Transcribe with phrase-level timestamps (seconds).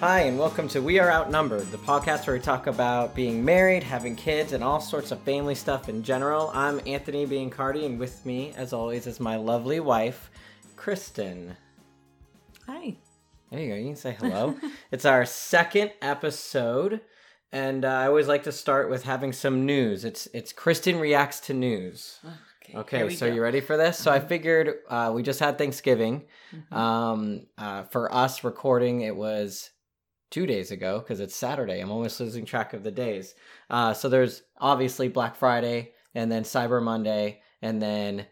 [0.00, 3.82] Hi, and welcome to We Are Outnumbered, the podcast where we talk about being married,
[3.82, 6.50] having kids, and all sorts of family stuff in general.
[6.54, 10.30] I'm Anthony Biancardi, and with me, as always, is my lovely wife,
[10.76, 11.54] Kristen.
[12.66, 12.96] Hi.
[13.50, 13.74] There you go.
[13.74, 14.56] You can say hello.
[14.90, 17.02] it's our second episode,
[17.52, 20.04] and uh, I always like to start with having some news.
[20.06, 22.20] It's it's Kristen reacts to news.
[22.62, 22.78] Okay.
[22.78, 23.34] Okay, so go.
[23.34, 23.98] you ready for this?
[23.98, 24.28] So I Mhm.
[24.28, 26.22] figured uh, we just had Thanksgiving.
[26.54, 26.72] Mhm.
[26.76, 29.70] Um, uh, for us recording, it was
[30.30, 31.80] two days ago because it's Saturday.
[31.80, 33.34] I'm almost losing track of the days.
[33.68, 38.26] Uh, so there's obviously Black Friday and then Cyber Monday, and then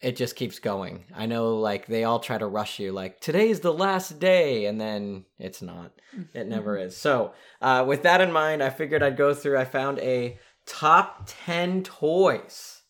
[0.00, 1.04] it just keeps going.
[1.14, 4.80] I know, like they all try to rush you, like today's the last day, and
[4.80, 5.92] then it's not.
[6.32, 6.96] It never is.
[6.96, 9.58] So, uh, with that in mind, I figured I'd go through.
[9.58, 12.82] I found a top 10 toys.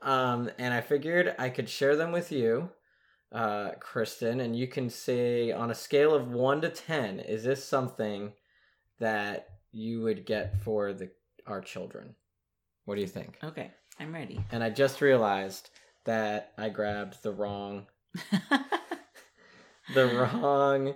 [0.00, 2.70] Um, and I figured I could share them with you,
[3.32, 7.64] uh, Kristen, and you can say on a scale of 1 to 10, is this
[7.64, 8.32] something
[8.98, 11.10] that you would get for the
[11.46, 12.14] our children?
[12.84, 13.38] What do you think?
[13.42, 14.44] Okay, I'm ready.
[14.50, 15.70] And I just realized
[16.04, 17.86] that I grabbed the wrong
[19.94, 20.94] the wrong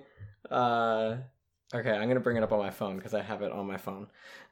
[0.51, 1.17] uh
[1.75, 3.77] okay i'm gonna bring it up on my phone because i have it on my
[3.77, 4.07] phone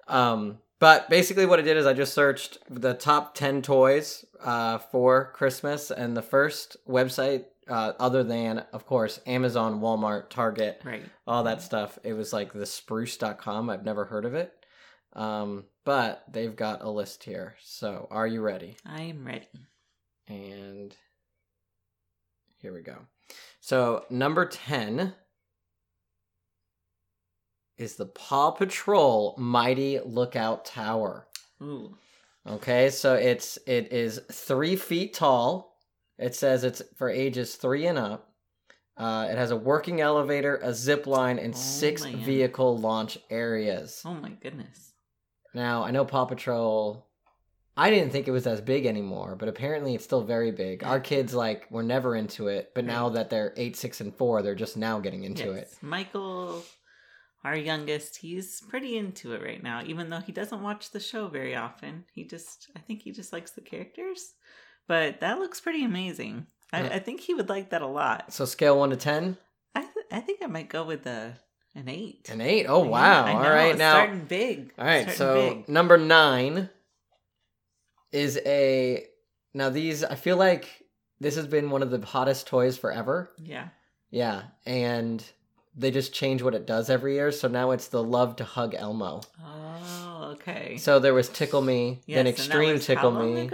[0.08, 4.78] um but basically what i did is i just searched the top 10 toys uh
[4.78, 11.04] for christmas and the first website uh, other than of course amazon walmart target right.
[11.26, 14.52] all that stuff it was like the spruce.com i've never heard of it
[15.14, 19.48] um but they've got a list here so are you ready I'm ready.
[20.28, 20.94] and
[22.60, 22.98] here we go.
[23.60, 25.14] So, number 10
[27.78, 31.26] is the Paw Patrol Mighty Lookout Tower.
[31.62, 31.96] Ooh.
[32.46, 35.69] Okay, so it's it is three feet tall.
[36.20, 38.30] It says it's for ages three and up.
[38.96, 42.22] Uh, it has a working elevator, a zip line, and Oh, six man.
[42.22, 44.02] vehicle launch areas.
[44.04, 44.92] Oh my goodness.
[45.54, 47.06] Now, I know Paw Patrol.
[47.76, 50.84] I didn't think it was as big anymore, but apparently it's still very big.
[50.84, 54.42] Our kids like were never into it, but now that they're eight, six, and four,
[54.42, 55.72] they're just now getting into yes.
[55.72, 55.78] it.
[55.80, 56.62] Michael,
[57.42, 61.28] our youngest, he's pretty into it right now, even though he doesn't watch the show
[61.28, 62.04] very often.
[62.12, 64.34] He just, I think he just likes the characters.
[64.88, 66.46] But that looks pretty amazing.
[66.72, 66.94] I, Yeah.
[66.94, 68.32] I think he would like that a lot.
[68.32, 69.36] So scale one to ten,
[69.74, 71.34] I, th- I think I might go with a,
[71.74, 72.28] an eight.
[72.30, 72.66] an eight.
[72.68, 73.26] Oh wow!
[73.26, 74.72] Know, right, it's now starting big.
[74.78, 75.10] all right.
[75.10, 75.68] So big.
[75.68, 76.68] number nine
[78.12, 79.04] is a.
[79.54, 80.68] Now these, I feel like
[81.18, 83.30] this has been one of the hottest toys forever.
[83.42, 83.68] yeah.
[84.12, 85.24] Yeah, and
[85.76, 87.30] they just change what it does every year.
[87.30, 89.20] So now it's the Love to Hug Elmo.
[89.40, 90.78] Oh, okay.
[90.78, 93.48] So there was Tickle Me, Yes, then Extreme Tickle Me.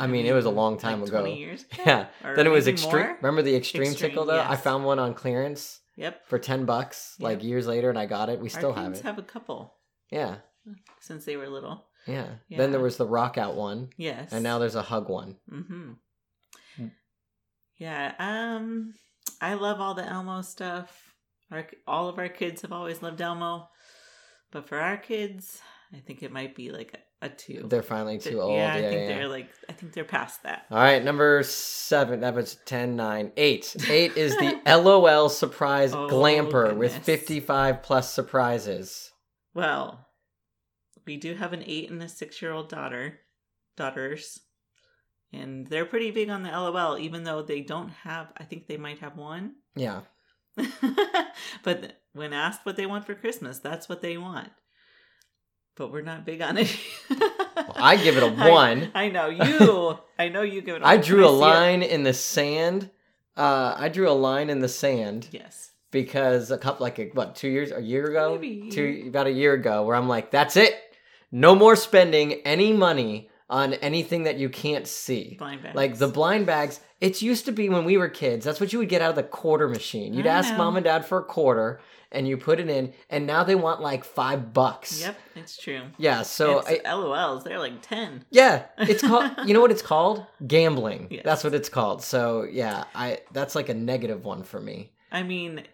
[0.00, 1.20] I mean, it was a long time like ago.
[1.20, 1.82] 20 years ago?
[1.86, 2.06] Yeah.
[2.24, 3.06] Or then it was extreme.
[3.06, 3.16] more?
[3.22, 4.40] Remember the extreme, Extreme, tickle though?
[4.40, 6.26] I found one on clearance Yep.
[6.26, 8.40] for ten bucks, like years later, and I got it.
[8.40, 9.00] We still Our have it.
[9.02, 9.74] have a couple
[10.10, 10.36] Yeah,
[11.00, 11.84] since they were little.
[12.06, 14.32] yeah, Then there was the rock out one, Yes.
[14.32, 15.36] and now there's a hug one.
[15.52, 15.92] Mm-hmm.
[16.78, 16.90] Mm.
[17.76, 18.14] Yeah.
[18.18, 18.94] Um,
[19.42, 21.14] I love all the Elmo stuff.
[21.50, 23.68] Our all of our kids have always loved Elmo,
[24.52, 25.60] but for our kids,
[25.92, 27.66] I think it might be like a, two.
[27.68, 28.54] They're finally too old.
[28.54, 29.16] Yeah, Yeah, I think yeah.
[29.16, 30.66] they're like I think they're past that.
[30.70, 32.20] All right, number seven.
[32.20, 33.76] That was 10, 9, 8.
[33.88, 39.12] 8 is the LOL surprise Oh, glamper with 55 plus surprises.
[39.54, 40.06] Well,
[41.06, 43.18] we do have an eight and a six year old daughter,
[43.76, 44.38] daughters,
[45.32, 48.28] and they're pretty big on the LOL, even though they don't have.
[48.36, 50.02] I think they might have one, Yeah.
[51.64, 54.50] but when asked what they want for Christmas, that's what they want.
[55.76, 56.76] But we're not big on it.
[57.76, 58.90] I give it a one.
[58.94, 59.98] I, know you.
[60.18, 60.82] I know you give it.
[60.82, 60.98] a I one.
[60.98, 61.38] I drew a see it.
[61.38, 62.90] line in the sand.
[63.36, 65.70] Uh, I drew a line in the sand Yes.
[65.90, 68.32] because a couple, like, a, what, two years, a year ago?
[68.34, 68.70] Maybe.
[68.70, 70.74] Two, about a year ago, where I'm like, that's it.
[71.32, 75.34] No more spending any money on anything that you can't see.
[75.38, 75.76] Blind bags.
[75.76, 78.44] Like the blind bags, it used to be when we were kids.
[78.44, 80.14] That's what you would get out of the quarter machine.
[80.14, 80.58] You'd I ask know.
[80.58, 81.80] mom and dad for a quarter,
[82.12, 85.00] and you put it in, and now they want like five bucks.
[85.00, 85.82] Yep, it's true.
[85.98, 86.22] Yeah.
[86.22, 87.42] So it's I, LOLs.
[87.42, 88.24] They're like ten.
[88.30, 89.32] yeah, it's called.
[89.44, 90.24] you know what it's called?
[90.46, 91.08] Gambling.
[91.10, 91.22] Yes.
[91.24, 92.02] That's what it's called.
[92.02, 94.92] So yeah, I that's like a negative one for me.
[95.10, 95.64] I mean,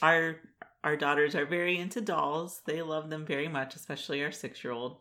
[0.00, 0.36] our
[0.82, 2.62] our daughters are very into dolls.
[2.64, 4.96] They love them very much, especially our six year old.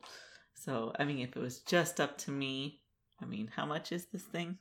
[0.66, 2.82] So I mean, if it was just up to me,
[3.22, 4.58] I mean, how much is this thing?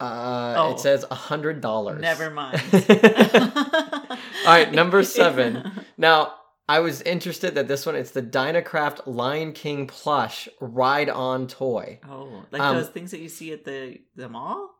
[0.00, 0.72] Uh, Oh.
[0.74, 2.00] it says a hundred dollars.
[2.00, 2.62] Never mind.
[2.72, 5.70] All right, number seven.
[6.00, 6.34] Now,
[6.68, 11.98] I was interested that this one it's the Dynacraft Lion King plush ride on toy.
[12.08, 14.70] oh, like Um, those things that you see at the the mall.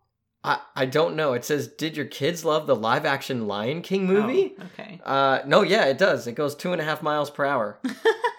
[0.45, 1.33] I, I don't know.
[1.33, 5.01] It says, "Did your kids love the live action Lion King movie?" Oh, okay.
[5.05, 6.29] Uh, no, yeah, it does.
[6.29, 7.81] It goes two and a half miles per hour,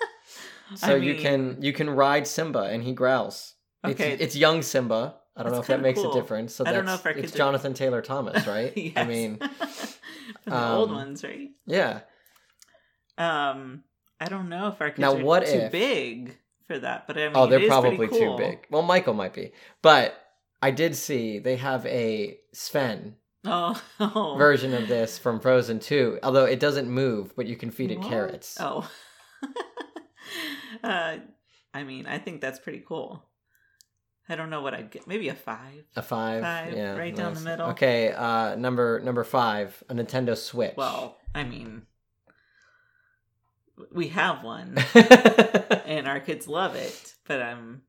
[0.75, 3.53] so I you can you can ride Simba and he growls.
[3.85, 4.11] Okay.
[4.13, 5.15] it's, it's young Simba.
[5.37, 6.11] I don't That's know if that makes cool.
[6.11, 6.53] a difference.
[6.53, 8.73] So I don't know that's- if it's Jonathan Taylor Thomas, right?
[8.75, 8.93] yes.
[8.97, 9.37] I mean,
[10.45, 11.49] the old um, ones, right?
[11.65, 12.01] yeah.
[13.17, 13.83] Um,
[14.19, 16.37] I don't know if our kids Now, are what too if- big
[16.67, 18.67] for that, but I mean, oh, they're probably pretty too big.
[18.69, 20.13] Well, Michael might be, but
[20.61, 24.35] I did see they have a Sven Oh, oh.
[24.37, 27.99] version of this from Frozen 2, although it doesn't move, but you can feed it
[27.99, 28.09] What?
[28.09, 28.57] carrots.
[28.59, 28.89] Oh.
[30.83, 31.17] uh,
[31.73, 33.23] I mean, I think that's pretty cool.
[34.27, 35.07] I don't know what I'd get.
[35.07, 35.85] Maybe a five.
[35.95, 37.69] A five, Five, yeah, right down the middle.
[37.69, 40.75] Okay, uh, number number five, a Nintendo Switch.
[40.77, 41.83] Well, I mean,
[43.91, 47.15] we have one, and our kids love it.
[47.25, 47.81] But um,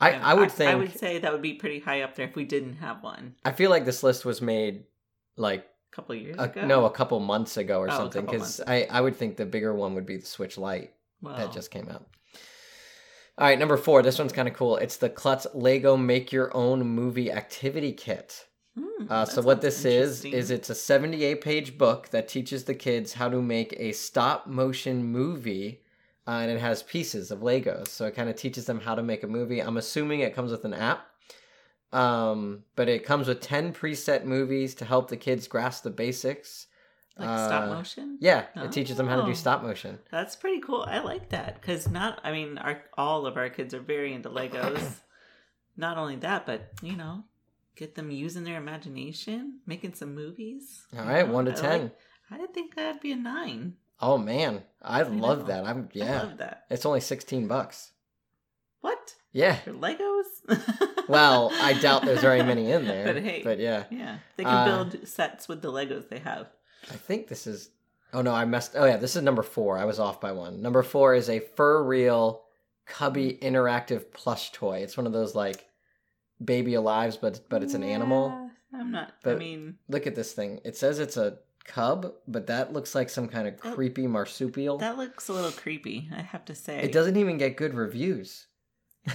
[0.00, 2.36] I I would think I would say that would be pretty high up there if
[2.36, 4.84] we didn't have one I feel like this list was made
[5.36, 6.66] like a couple years a, ago.
[6.66, 9.74] no a couple months ago or Oh, something because I I would think the bigger
[9.74, 10.92] one would be the Switch Lite
[11.22, 12.06] well, that just came out.
[13.36, 14.02] All right, number four.
[14.02, 14.76] This one's kind of cool.
[14.76, 18.46] It's the Klutz Lego Make Your Own Movie Activity Kit.
[18.76, 22.74] hmm, Uh, so what this is is it's a 78 page book that teaches the
[22.74, 25.82] kids how to make a stop motion movie,
[26.26, 27.88] uh, and it has pieces of Legos.
[27.88, 29.60] So it kind of teaches them how to make a movie.
[29.60, 31.06] I'm assuming it comes with an app,
[31.92, 36.66] um, but it comes with 10 preset movies to help the kids grasp the basics.
[37.18, 38.16] Like stop uh, motion.
[38.20, 39.26] Yeah, it teaches them how to Oh.
[39.26, 39.98] do stop motion.
[40.10, 40.82] That's pretty cool.
[40.88, 42.20] I like that because not.
[42.24, 45.00] I mean, our all of our kids are very into Legos.
[45.76, 47.24] not only that, but you know,
[47.76, 50.82] get them using their imagination, making some movies.
[50.96, 51.32] All right, know?
[51.32, 51.82] one to I 10.
[51.82, 51.92] like-
[52.30, 53.74] I think that'd be a nine.
[54.00, 55.44] Oh man, I love know.
[55.46, 55.64] that.
[55.66, 56.20] I'm yeah.
[56.20, 56.66] I love that.
[56.70, 57.92] It's only 16 bucks.
[58.80, 59.56] What Yeah.
[59.56, 60.24] for Legos?
[61.08, 63.06] Well, I doubt there's very many in there.
[63.14, 63.84] But hey, but yeah.
[63.90, 66.48] yeah, they can Uh, build sets with the Legos they have.
[66.90, 67.70] I think this is.
[68.12, 68.72] Oh no, I messed.
[68.74, 69.76] Oh yeah, this is number four.
[69.78, 70.62] I was off by one.
[70.62, 72.40] Number four is a FurReal
[72.86, 73.44] Cubby hmm.
[73.46, 74.78] interactive plush toy.
[74.78, 75.66] It's one of those like
[76.42, 78.50] baby alives, but but it's an animal.
[78.72, 79.12] I'm not.
[79.24, 80.60] I mean, Look at this thing.
[80.64, 84.78] It says it's a cub, but that looks like some kind of Oh, creepy marsupial.
[84.78, 86.08] that looks a little creepy.
[86.14, 86.80] I have to say.
[86.82, 88.46] It doesn't even get good reviews.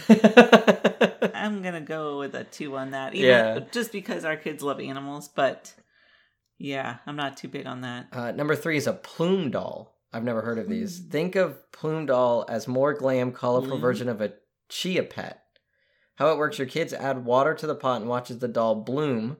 [0.10, 3.14] I'm gonna go with a two on that.
[3.16, 3.60] Even, Yeah.
[3.72, 5.74] Just because our kids love animals, but
[6.64, 8.08] yeah, I'm not too big on that.
[8.14, 10.00] Uh, number three is a plume doll.
[10.14, 11.00] I've never heard of these.
[11.00, 11.10] Hmm.
[11.10, 13.82] Think of plume doll as more glam, colorful Bloom?
[13.82, 14.34] version of a
[14.70, 15.44] chia pet.
[16.16, 19.38] How it works: your kids add water to the pot and watches the doll bloom.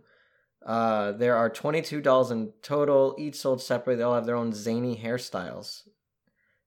[0.66, 3.98] Uh, there are 22 dolls in total, each sold separately.
[3.98, 5.84] They all have their own zany hairstyles.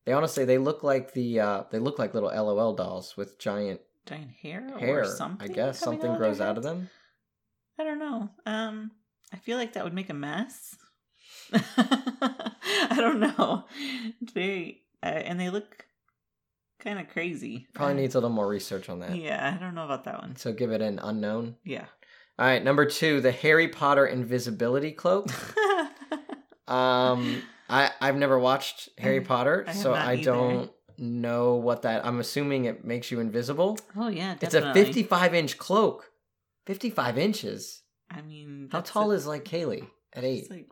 [0.05, 3.81] They honestly, they look like the uh, they look like little LOL dolls with giant
[4.07, 5.01] Giant hair, hair.
[5.01, 5.51] or something.
[5.51, 6.89] I guess something grows out of them.
[7.79, 8.31] I don't know.
[8.47, 8.93] Um,
[9.33, 10.77] I feel like that would make a mess.
[11.53, 13.65] I don't know.
[14.35, 15.87] Very, uh, and they look
[16.81, 17.67] kind of crazy.
[17.75, 19.17] Probably Uh, needs a little more research on that.
[19.17, 20.37] Yeah, I don't know about that one.
[20.37, 21.57] So give it an unknown.
[21.65, 21.87] Yeah.
[22.39, 25.29] All right, number two, the Harry Potter invisibility cloak.
[26.69, 30.25] Um, I I've never watched Harry I- Potter, I so I either.
[30.25, 32.05] don't know what that.
[32.05, 33.79] I'm assuming it makes you invisible.
[33.97, 34.81] oh yeah, definitely.
[34.81, 36.11] It's a 55 inch cloak.
[36.67, 37.83] 55 inches.
[38.11, 40.43] I mean, How tall a- is like Kaylee at eight?
[40.43, 40.69] It's like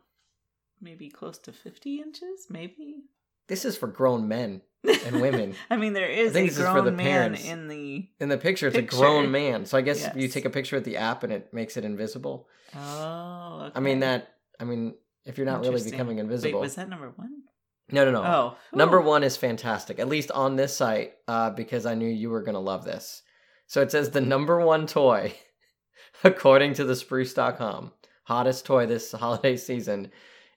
[0.80, 3.04] maybe close to fifty inches, maybe.
[3.46, 5.54] This is for grown men and women.
[5.70, 7.44] I mean, there is a this is for the grown man parents.
[7.44, 8.08] in the.
[8.20, 8.96] In the picture, it's Picture.
[8.96, 9.66] a grown man.
[9.66, 11.84] So I guess if you take a picture with the app and it makes it
[11.84, 12.48] invisible.
[12.74, 13.72] Oh, okay.
[13.74, 14.28] I mean that.
[14.58, 16.60] I mean, if you're not really becoming Wait, invisible.
[16.60, 17.42] was that number one?
[17.90, 18.22] no, no, no.
[18.24, 22.30] Oh, Number one is fantastic, at least on this site, uh, because I knew you
[22.30, 23.22] were going to love this.
[23.66, 25.34] So it says the number one toy,
[26.24, 27.92] according to the spruce.com,
[28.24, 30.10] hottest toy this holiday season,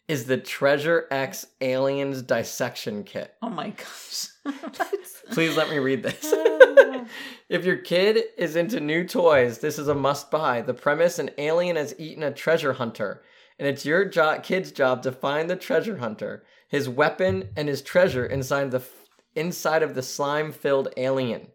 [0.07, 3.33] is the Treasure X Aliens Dissection Kit.
[3.41, 4.27] Oh my gosh.
[5.31, 6.33] Please let me read this.
[6.33, 7.05] Ah.
[7.49, 10.61] if your kid is into new toys, this is a must buy.
[10.61, 13.21] The premise an alien has eaten a treasure hunter,
[13.59, 17.81] and it's your jo- kid's job to find the treasure hunter, his weapon, and his
[17.81, 18.89] treasure inside the f-
[19.35, 21.47] inside of the slime-filled alien.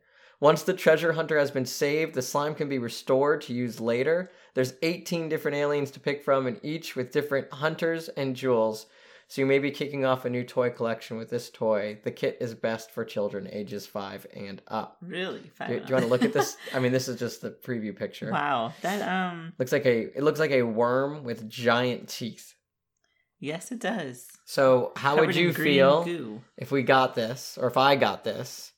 [0.43, 4.29] Once the treasure hunter has been saved, the slime can be restored to use later.
[4.55, 8.87] There's 18 different aliens to pick from, and each with different hunters and jewels.
[9.29, 12.01] So you may be kicking off a new toy collection with this toy.
[12.03, 14.97] The kit is best for children ages five and up.
[15.01, 15.49] really?
[15.65, 16.57] Do, do you want to look at this?
[16.75, 18.33] I mean, this is just the preview picture.
[18.33, 22.57] Wow, that um, Looks like a it looks like a worm with giant teeth.
[23.39, 24.27] yes, it does.
[24.45, 26.41] So how would Covered in you feel Goo.
[26.57, 28.72] if we got this, or if I got this?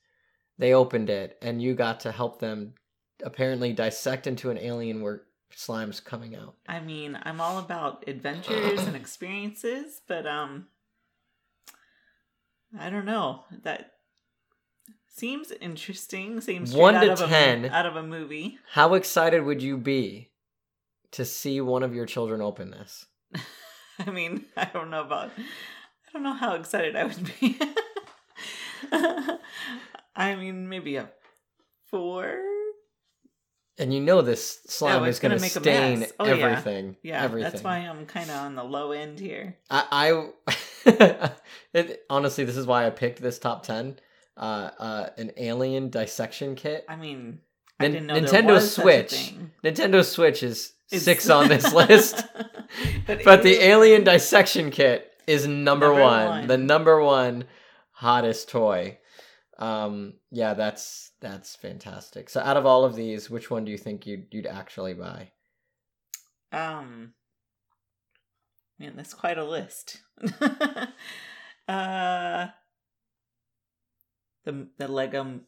[0.58, 2.75] They opened it, and you got to help them
[3.23, 5.20] apparently dissect into an alien we're
[5.54, 6.54] slimes coming out.
[6.68, 10.66] I mean, I'm all about adventures and experiences, but um
[12.78, 13.44] I don't know.
[13.62, 13.92] That
[15.08, 16.40] seems interesting.
[16.40, 17.66] Seems One out to of a 10.
[17.66, 18.58] out of a movie.
[18.73, 20.30] How excited would you be
[21.12, 23.06] to see one of your children open this?
[24.04, 27.58] I mean, I don't know about I don't know how excited I would be.
[30.16, 31.09] I mean, maybe a
[31.90, 32.38] 4.
[33.78, 36.06] And you know this slime Oh, is going to stain.
[36.21, 36.97] Oh, everything.
[37.02, 37.50] Yeah, everything.
[37.50, 39.56] that's why I'm kind of on the low end here.
[39.68, 40.28] I,
[40.87, 41.30] I
[41.75, 43.99] it, honestly, this is why I picked this top ten.
[44.37, 46.85] Uh, uh, an alien dissection kit.
[46.88, 47.40] I mean,
[47.80, 49.35] I didn't know there Nintendo was such a Switch.
[49.64, 52.25] Nintendo Switch is It's- six on this list,
[53.09, 53.71] but but the alien-
[54.02, 56.47] alien dissection kit is number, Number one, one.
[56.47, 57.44] the number one
[57.90, 58.99] hottest toy.
[59.58, 62.28] Um, yeah, that's that's fantastic.
[62.28, 65.30] So, out of all of these, which one do you think you'd you'd actually buy?
[66.52, 67.14] Um,
[68.78, 70.00] man, that's quite a list.
[71.68, 72.46] uh,
[74.44, 75.40] the the Lego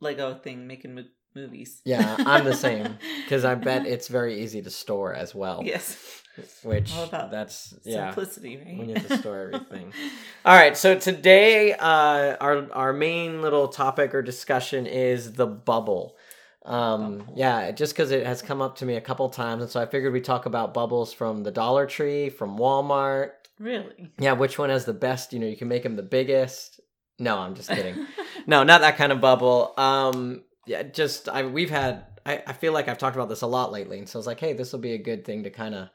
[0.00, 1.04] Lego thing making mo-
[1.34, 1.80] movies.
[1.84, 5.62] Yeah, I'm the same because I bet it's very easy to store as well.
[5.64, 6.22] yes,
[6.62, 8.08] which All about that's yeah.
[8.10, 8.78] simplicity, right?
[8.78, 9.92] when you have to store everything.
[10.44, 16.16] All right, so today uh, our our main little topic or discussion is the bubble.
[16.64, 17.34] Um, Bubble.
[17.36, 19.86] yeah, just because it has come up to me a couple times, and so I
[19.86, 23.30] figured we talk about bubbles from the Dollar Tree, from Walmart.
[23.58, 24.10] really?
[24.18, 25.32] Yeah, which one has the best?
[25.32, 26.80] You know, you can make them the biggest.
[27.18, 28.06] No, I'm just kidding.
[28.46, 29.72] no, not that kind of bubble.
[29.78, 32.04] Um, yeah, just I we've had.
[32.26, 34.26] I, I feel like I've talked about this a lot lately, and so I was
[34.26, 35.88] like, hey, this will be a good thing to kind of,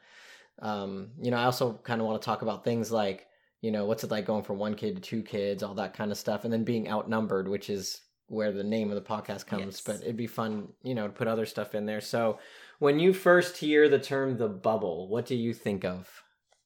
[0.59, 3.27] um, you know, I also kind of want to talk about things like,
[3.62, 6.12] you know, what's it like going from one kid to two kids, all that kind
[6.12, 9.65] of stuff, and then being outnumbered, which is where the name of the podcast comes.
[9.65, 9.81] Yes.
[9.81, 12.01] But it'd be fun, you know, to put other stuff in there.
[12.01, 12.39] So,
[12.79, 16.09] when you first hear the term the bubble, what do you think of?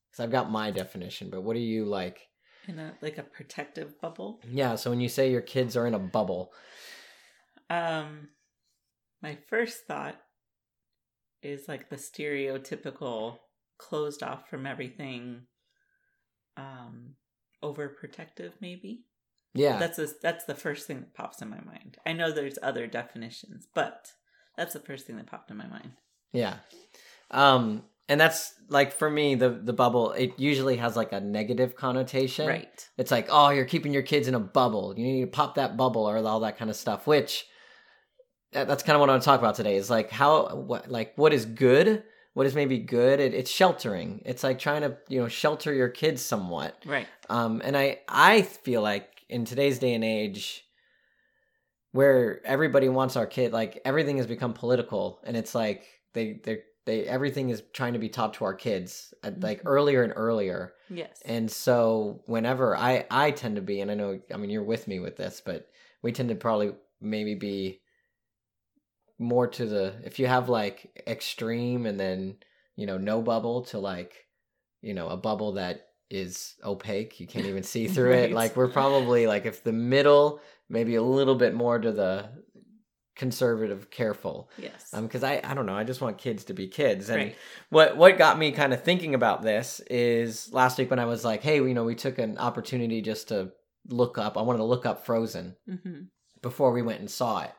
[0.09, 2.27] Because I've got my definition, but what do you like?
[2.67, 4.41] In a like a protective bubble.
[4.49, 6.51] Yeah, so when you say your kids are in a bubble,
[7.69, 8.29] Um,
[9.21, 10.19] my first thought
[11.41, 13.37] is like the stereotypical
[13.79, 15.47] closed off from everything,
[16.57, 17.15] um,
[17.63, 19.05] overprotective maybe.
[19.55, 21.97] yeah, That's a, that's the first thing that pops in my mind.
[22.05, 24.11] I know there's other definitions, but
[24.55, 25.93] that's the first thing that popped in my mind.
[26.33, 26.57] yeah,
[27.31, 30.11] um, and that's like for me the the bubble.
[30.11, 32.47] It usually has like a negative connotation.
[32.47, 32.89] Right.
[32.97, 34.93] It's like, oh, you're keeping your kids in a bubble.
[34.97, 37.05] You need to pop that bubble or all that kind of stuff.
[37.07, 37.45] Which
[38.51, 39.75] that's kind of what I want to talk about today.
[39.75, 42.03] Is like how what like what is good.
[42.39, 43.19] What is maybe good?
[43.19, 44.21] It, it's sheltering.
[44.23, 46.81] It's like trying to you know shelter your kids somewhat.
[46.85, 47.05] Right.
[47.29, 50.63] Um, and I I feel like in today's day and age,
[51.91, 56.59] where everybody wants our kid, like everything has become political, and it's like they they
[56.85, 59.65] they everything is trying to be taught to our kids at, like Mhm.
[59.65, 60.75] earlier and earlier.
[60.89, 61.21] Yes.
[61.25, 64.87] And so whenever I I tend to be, and I know I mean you're with
[64.87, 65.67] me with this, but
[66.01, 67.81] we tend to probably maybe be
[69.19, 72.37] more to the if you have like extreme and then
[72.75, 74.25] you know no bubble to like
[74.81, 78.69] you know a bubble that is opaque you can't even see through it like we're
[78.69, 82.29] probably like if the middle maybe a little bit more to the
[83.15, 84.93] conservative careful yes.
[84.93, 87.35] um because i i don't know i just want kids to be kids and right.
[87.69, 91.25] what what got me kind of thinking about this is last week when I was
[91.25, 93.51] like, hey, you know, we took an opportunity just to
[93.87, 94.37] look up.
[94.37, 96.01] I wanted to look up Frozen hmm
[96.41, 97.51] before we went and saw it.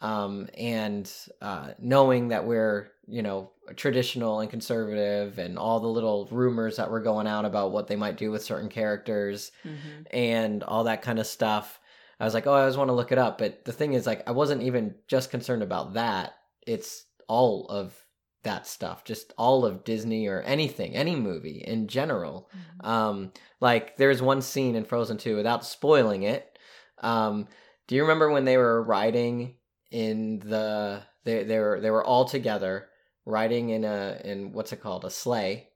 [0.00, 1.10] Um, and
[1.42, 6.90] uh, knowing that we're you know traditional and conservative, and all the little rumors that
[6.90, 9.76] were going out about what they might do with certain characters hmm
[10.10, 11.80] and all that kind of stuff.
[12.20, 13.38] I was like, oh, I always want to look it up.
[13.38, 16.34] But the thing is, like, I wasn't even just concerned about that.
[16.66, 17.94] It's all of
[18.42, 22.50] that stuff, just all of Disney or anything, any movie in general.
[22.80, 26.58] Um, like, there's one scene in Frozen 2, without spoiling it.
[26.98, 27.46] Um,
[27.86, 29.54] do you remember when they were riding
[29.90, 32.88] in the they they were they were all together
[33.24, 35.68] riding in a in what's it called a sleigh,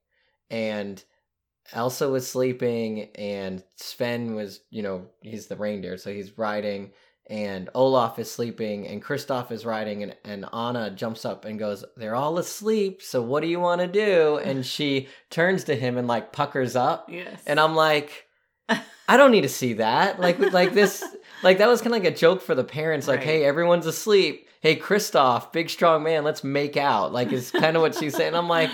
[0.51, 1.03] and
[1.73, 6.93] Elsa was sleeping and Sven was, you know, he's the reindeer, so he's riding
[7.31, 11.85] and Olaf is sleeping and Kristoff is riding and, and Anna jumps up and goes,
[11.97, 14.39] They're all asleep, so what do you want to do?
[14.39, 17.09] And she turns to him and like puckers up.
[17.09, 17.43] Yes.
[17.47, 18.27] And I'm like,
[19.09, 20.21] I don't need to see that.
[20.21, 21.03] Like like this
[21.43, 23.27] like that was kind of like a joke for the parents, like, Right.
[23.27, 24.49] hey, everyone's asleep.
[24.61, 27.13] Hey, Kristoff, big strong man, let's make out.
[27.13, 28.35] Like it's kind of what she's saying.
[28.35, 28.71] I'm like,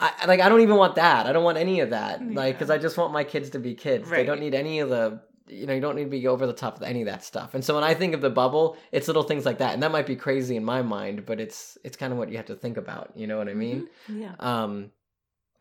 [0.00, 1.26] I like I don't even want that.
[1.26, 2.24] I don't want any of that.
[2.32, 4.08] Like because I just want my kids to be kids.
[4.08, 6.52] They don't need any of the you know you don't need to be over the
[6.52, 9.06] top of any of that stuff and so when i think of the bubble it's
[9.08, 11.96] little things like that and that might be crazy in my mind but it's it's
[11.96, 14.20] kind of what you have to think about you know what i mean Mhm.
[14.20, 14.32] Yeah.
[14.40, 14.90] um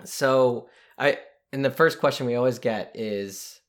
[0.04, 0.68] so
[0.98, 1.18] i
[1.54, 3.60] and the first question we always get is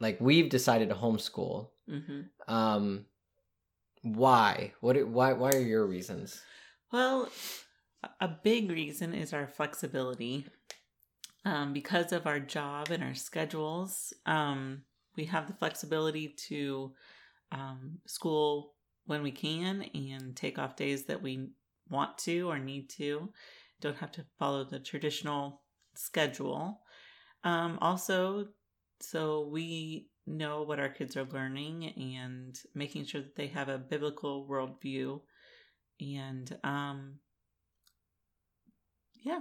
[0.00, 3.04] like we've decided to homeschool hmm um
[4.02, 6.42] why what why why are your reasons
[6.92, 7.28] Well,
[8.02, 10.46] a- a big reason is our flexibility.
[11.44, 14.82] Um, because of our job and our schedules, um,
[15.16, 16.94] we have the flexibility to
[17.52, 18.74] um, school
[19.06, 21.50] when we can and take off days that we
[21.90, 23.30] want to or need to.
[23.80, 25.62] Don't have to follow the traditional
[25.94, 26.80] schedule.
[27.44, 28.48] Um, also,
[29.00, 33.78] so we know what our kids are learning and making sure that they have a
[33.78, 35.20] biblical worldview
[36.00, 37.20] and um
[39.14, 39.40] yeah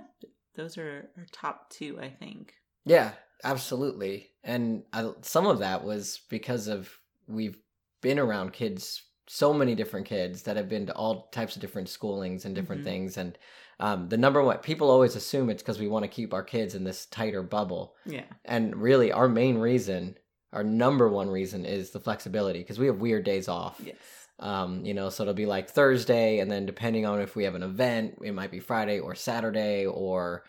[0.55, 2.55] those are our top two i think
[2.85, 4.31] Yeah, absolutely.
[4.43, 7.59] And I, some of that was because of we've
[8.01, 11.87] been around kids, so many different kids that have been to all types of different
[11.87, 12.83] schoolings and different Mhm.
[12.83, 13.17] things.
[13.17, 13.37] And
[13.79, 16.75] um, the number one, people always assume it's because we want to keep our kids
[16.75, 17.95] in this tighter bubble.
[18.05, 20.17] yeah And really, our main reason,
[20.51, 23.81] our number one reason is the flexibility because we have weird days off.
[23.83, 23.97] yes
[24.39, 27.55] Um, you know, so it'll be like Thursday, and then depending on if we have
[27.55, 30.43] an event, it might be Friday or Saturday, or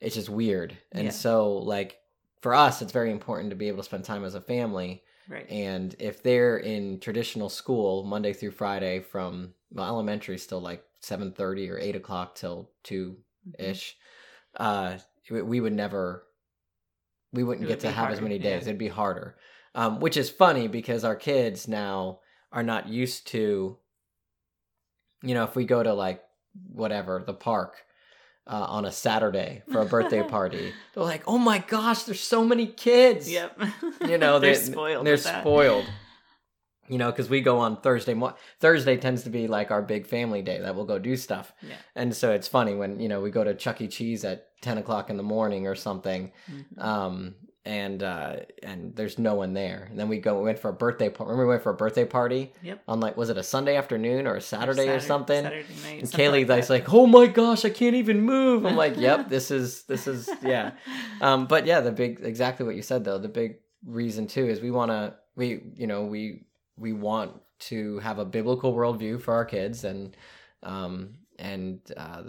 [0.00, 0.76] it's just weird.
[0.92, 1.10] And Yeah.
[1.10, 1.98] so, like,
[2.40, 5.02] for us, it's very important to be able to spend time as a family.
[5.28, 10.84] right And if they're in traditional school Monday through Friday from well, elementary, still like
[11.02, 13.16] seven thirty or eight o'clock till two
[13.58, 13.96] ish,
[14.56, 14.96] uh,
[15.30, 16.24] we we would never,
[17.32, 18.62] we wouldn't get to have as many days.
[18.62, 18.68] yeah.
[18.68, 19.36] It'd be harder,
[19.74, 22.20] um, which is funny because our kids now
[22.52, 23.76] are not used to,
[25.22, 26.22] you know, if we go to like
[26.72, 27.76] whatever the park
[28.46, 32.44] uh, on a Saturday for a birthday party, they're like, "Oh my gosh, there's so
[32.44, 33.58] many kids!" yep
[34.06, 35.42] You know, they're they- spoiled They're that.
[36.92, 38.14] You know, because we go on Thursday.
[38.14, 41.52] Mo- Thursday tends to be like our big family day that we'll go do stuff.
[41.62, 43.88] yeah And so it's funny when, you know, we go to Chuck E.
[43.88, 46.32] Cheese at 10 o'clock in the morning or something.
[46.50, 46.82] Mhm.
[46.90, 49.86] Um, and, uh, and there's no one there.
[49.88, 51.30] And then we go, we went for a birthday party.
[51.30, 54.26] Remember we went for a birthday party yep on like, was it a Sunday afternoon
[54.26, 55.42] or a Saturday or Saturday- something?
[55.44, 58.66] Saturday night, And something Kaylee, like like, oh my gosh, I can't even move.
[58.66, 60.72] I'm like, yep, this is, this is, yeah.
[61.20, 63.18] Um, but yeah, the big, exactly what you said though.
[63.18, 66.44] The big reason too is we want to, we, you know, we,
[66.76, 70.16] we want to have a biblical worldview for our kids and,
[70.62, 72.22] um, and, uh,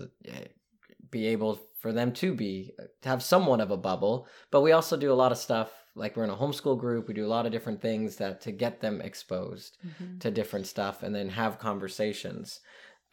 [1.10, 4.28] be able for them to be, to have somewhat of a bubble.
[4.52, 7.08] But we also do a lot of stuff like we're in a homeschool group.
[7.08, 10.20] We do a lot of different things that to get them exposed Mhm.
[10.22, 12.62] to different stuff and then have conversations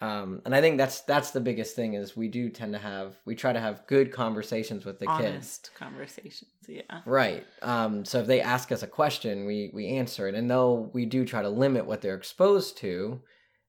[0.01, 3.17] um, and i think that's that's the biggest thing is we do tend to have
[3.25, 5.61] we try to have good conversations with the kids.
[5.75, 7.01] Conversations yeah.
[7.05, 7.45] Right.
[7.63, 10.35] Um, so if they ask us a question we we answer it.
[10.35, 13.21] And though we do try to limit what they're exposed to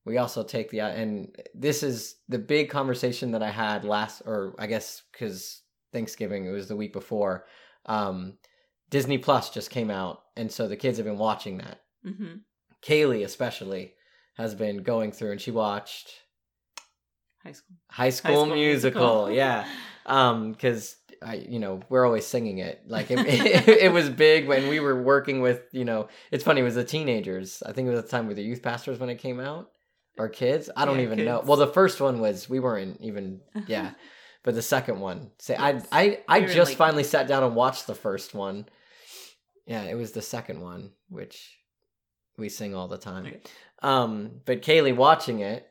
[0.05, 4.55] we also take the and this is the big conversation that i had last or
[4.59, 7.45] i guess because thanksgiving it was the week before
[7.87, 8.37] um,
[8.89, 10.21] disney plus just came out.
[10.37, 11.81] And so the kids have been watching that.
[12.03, 12.37] Hmm
[12.81, 13.93] Kaylee especially
[14.37, 16.09] has been going through and she watched
[17.43, 19.01] high school High School, School Musical.
[19.27, 19.31] Musical.
[19.31, 19.67] yeah.
[20.07, 22.81] Um cuz I you know, we're always singing it.
[22.87, 26.61] Like it, it, it was big when we were working with, you know, it's funny
[26.61, 27.61] it was the teenagers.
[27.63, 29.69] I think it was the time with the youth pastors when it came out
[30.17, 30.71] or kids.
[30.75, 31.43] I don't Yeah, even know.
[31.45, 33.91] Well, the first one was we weren't even yeah.
[34.43, 35.87] But the second one, say Yes.
[35.91, 38.65] I I I just like- finally sat down and watched the first one.
[39.67, 41.59] Yeah, it was the second one, which
[42.39, 43.27] we sing all the time.
[43.27, 43.41] Okay.
[43.81, 45.67] Um, but Kaylee watching it,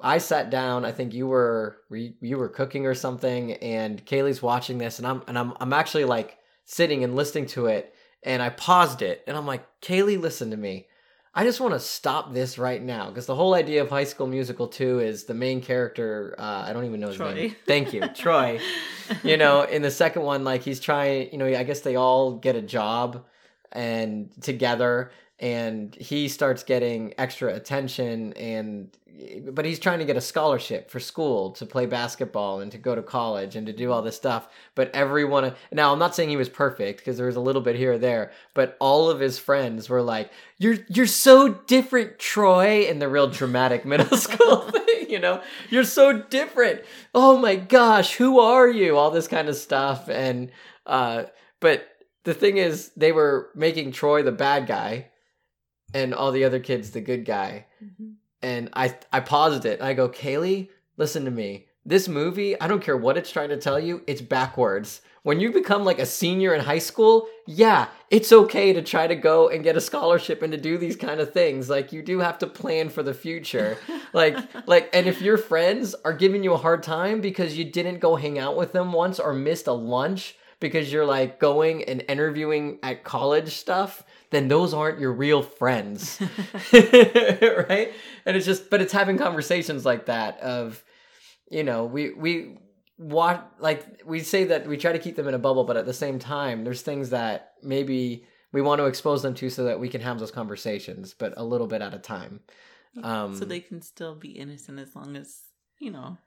[0.00, 0.84] I sat down.
[0.84, 5.22] I think you were you, were cooking or something, and Kaylee's watching this, and I'm
[5.26, 9.36] and I'm I'm actually like sitting and listening to it, and I paused it, and
[9.36, 10.86] I'm like, Kaylee, listen to me.
[11.32, 14.26] I just want to stop this right now because the whole idea of High School
[14.26, 16.34] Musical 2 is the main character.
[16.36, 17.54] Uh, I don't even know his name.
[17.66, 18.58] Thank you, Troy
[19.22, 22.36] you know in the second one like he's trying you know i guess they all
[22.36, 23.24] get a job
[23.72, 28.96] and together and he starts getting extra attention and
[29.50, 32.94] but he's trying to get a scholarship for school to play basketball and to go
[32.94, 34.48] to college and to do all this stuff.
[34.74, 37.76] But everyone now i'm not saying he was perfect because there was a little bit
[37.76, 42.82] here or there but all of his friends were like you're you're so different troy
[42.82, 45.42] in the real dramatic middle school thing you know?
[45.70, 46.82] You're so different.
[47.14, 48.96] Oh my gosh who are you?
[48.96, 50.08] All this kind of stuff.
[50.08, 50.50] And
[50.86, 51.24] uh
[51.60, 51.86] but
[52.24, 55.10] the thing is they were making troy the bad guy
[55.94, 58.14] and all the other kids the good guy Mhm.
[58.42, 62.66] and i i paused it and i go kaylee listen to me this movie i
[62.68, 66.06] don't care what it's trying to tell you it's backwards when you become like a
[66.06, 70.40] senior in high school, yeah, it's okay to try to go and get a scholarship
[70.40, 71.68] and to do these kind of things.
[71.68, 73.76] Like you do have to plan for the future.
[74.14, 77.98] like like and if your friends are giving you a hard time because you didn't
[77.98, 82.02] go hang out with them once or missed a lunch because you're like going and
[82.08, 86.20] interviewing at college stuff, then those aren't your real friends.
[86.72, 87.92] right?
[88.24, 90.82] And it's just but it's having conversations like that of
[91.50, 92.56] you know, we we
[93.00, 95.86] what like we say that we try to keep them in a bubble but at
[95.86, 99.80] the same time there's things that maybe we want to expose them to so that
[99.80, 102.40] we can have those conversations but a little bit at a time
[103.02, 105.38] um so they can still be innocent as long as
[105.78, 106.18] you know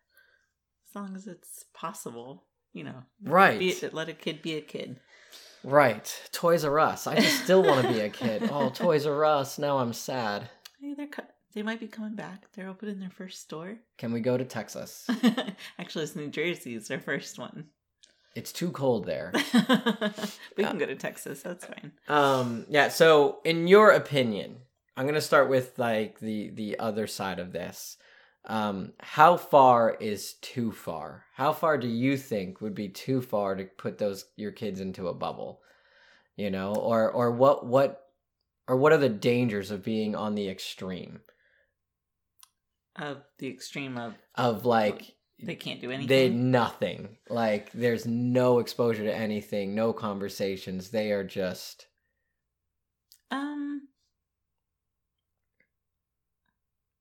[0.90, 5.00] as long as it's possible you know right be, let a kid be a kid
[5.64, 9.26] right toys r us i just still want to be a kid oh toys r
[9.26, 10.50] us now i'm sad
[10.80, 11.08] hey they're
[11.54, 12.46] they might be coming back.
[12.54, 13.78] They're opening their first store.
[13.98, 15.08] Can we go to Texas?
[15.80, 16.76] Actually, it's New Jersey.
[16.76, 17.66] It's their first one.
[18.36, 19.32] It's too cold there.
[20.58, 21.44] we can go to Texas.
[21.44, 21.92] That's fine.
[22.08, 22.66] Um.
[22.70, 22.88] Yeah.
[22.88, 24.58] So, in your opinion,
[24.98, 27.98] I'm gonna start with like the the other side of this.
[28.46, 31.24] Um, how far is too far?
[31.34, 35.08] How far do you think would be too far to put those your kids into
[35.08, 35.62] a bubble?
[36.36, 38.08] You know, or or what what
[38.68, 41.22] or what are the dangers of being on the extreme?
[42.96, 46.08] of the extreme of of like they can't do anything.
[46.08, 47.18] They nothing.
[47.30, 50.90] Like there's no exposure to anything, no conversations.
[50.90, 51.88] They are just
[53.32, 53.88] um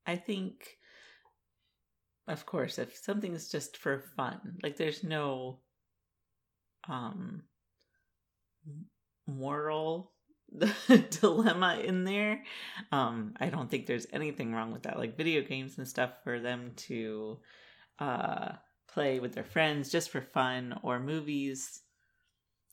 [0.07, 0.79] I think
[2.29, 5.61] of course if something's just for fun, like there's no
[6.89, 7.43] um
[9.27, 10.13] moral
[11.21, 12.43] dilemma in there.
[12.91, 14.99] Um, I don't think there's anything wrong with that.
[14.99, 17.39] Like video games and stuff for them to
[17.99, 18.53] uh,
[18.89, 21.81] play with their friends just for fun, or movies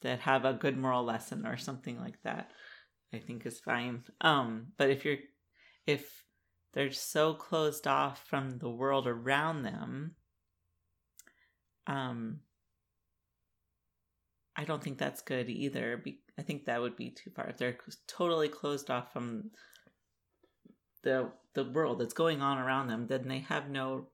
[0.02, 2.52] that have a good moral lesson or something like that.
[3.14, 4.04] I think is fine.
[4.22, 5.18] Um, but if you're
[5.88, 6.24] if
[6.74, 10.16] they're so closed off from the world around them,
[11.88, 12.40] um,
[14.56, 16.04] I don't think that's good either.
[16.38, 17.48] I think that would be too far.
[17.48, 17.78] If they're
[18.08, 19.52] totally closed off from
[21.04, 24.08] the the world that's going on around them, then they have no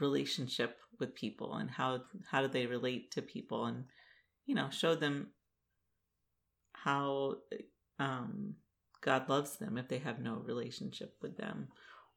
[0.00, 3.84] relationship with people and how how do they relate to people and
[4.46, 5.28] you know show them
[6.72, 7.34] how
[7.98, 8.54] um,
[9.00, 11.68] God loves them if they have no relationship with them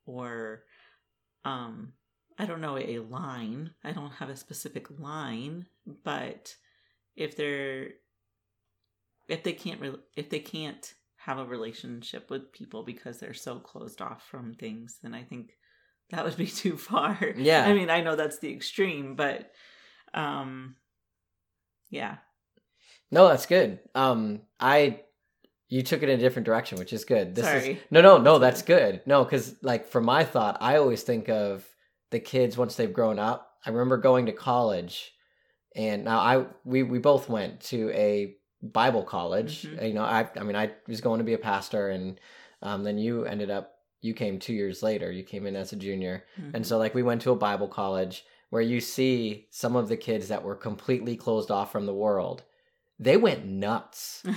[0.05, 0.63] or
[1.45, 1.93] um,
[2.37, 3.71] I don't know a line.
[3.83, 5.65] I don't have a specific line,
[6.03, 6.55] but
[7.15, 7.89] if they're
[9.27, 13.59] if they can't re- if they can't have a relationship with people because they're so
[13.59, 15.51] closed off from things then i think
[16.11, 17.17] that would be too far.
[17.37, 17.65] Yeah.
[17.65, 19.51] I mean i know that's the extreme but
[20.13, 20.75] um
[21.91, 22.17] yeah.
[23.11, 23.79] No that's good.
[23.95, 25.01] Um i
[25.69, 27.73] you took it in a different direction which is good this Sorry.
[27.73, 31.29] is no no no that's good no because like for my thought i always think
[31.29, 31.65] of
[32.11, 35.13] the kids once they've grown up i remember going to college
[35.75, 39.63] and now I we we both went to a Bible college.
[39.63, 39.85] Mm-hmm.
[39.85, 42.19] You know, I I mean I was going to be a pastor, and
[42.61, 45.11] um, then you ended up you came two years later.
[45.11, 46.55] You came in as a junior, mm-hmm.
[46.55, 49.97] and so like we went to a Bible college where you see some of the
[49.97, 52.43] kids that were completely closed off from the world.
[52.97, 54.23] They went nuts.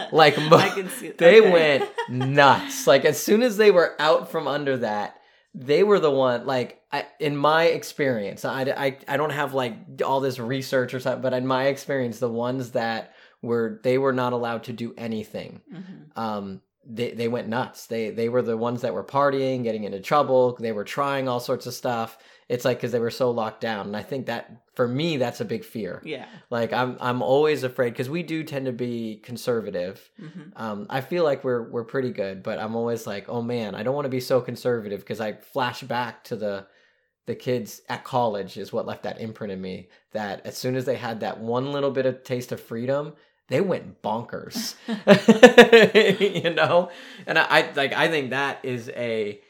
[0.12, 1.50] like they okay.
[1.50, 2.86] went nuts.
[2.86, 5.18] Like as soon as they were out from under that,
[5.54, 9.74] they were the one like I, in my experience I, I i don't have like
[10.04, 14.12] all this research or something but in my experience the ones that were they were
[14.12, 16.18] not allowed to do anything mm-hmm.
[16.18, 20.00] um they they went nuts they they were the ones that were partying getting into
[20.00, 22.16] trouble they were trying all sorts of stuff
[22.52, 23.86] it's like because they were so locked down.
[23.86, 26.02] And i think that for me that's a big fear.
[26.04, 26.26] Yeah.
[26.50, 30.10] Like i'm i'm always afraid because we do tend to be conservative.
[30.20, 30.50] Mm-hmm.
[30.56, 33.82] um i feel like we're we're pretty good but i'm always like oh man i
[33.82, 36.66] don't want to be so conservative because i flash back to the
[37.26, 40.84] the kids at college is what left that imprint in me that as soon as
[40.84, 43.14] they had that one little bit of taste of freedom
[43.48, 44.76] they went bonkers.
[46.42, 46.90] You know?
[47.26, 49.40] And I, I like i think that is a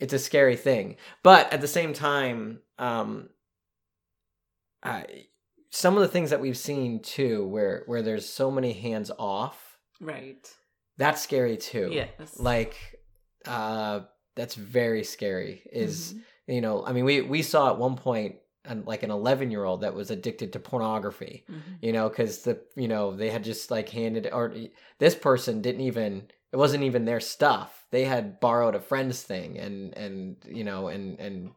[0.00, 0.96] it's a scary thing.
[1.22, 3.28] But at the same time, um,
[4.82, 5.04] I,
[5.70, 9.78] some of the things that we've seen too, where where there's so many hands off,
[10.00, 10.48] right?
[10.96, 11.90] That's scary too.
[11.92, 12.38] Yes.
[12.38, 12.76] Like,
[13.46, 14.00] uh,
[14.34, 15.62] that's very scary.
[15.70, 16.52] Is mm-hmm.
[16.52, 19.64] you know, I mean, we we saw at one point an, like an 11 year
[19.64, 21.72] old that was addicted to pornography mm-hmm.
[21.80, 24.54] you know because the you know they had just like handed or
[24.98, 27.86] this person didn't even it wasn't even their stuff.
[27.90, 31.50] They had borrowed a friend's thing and and you know and and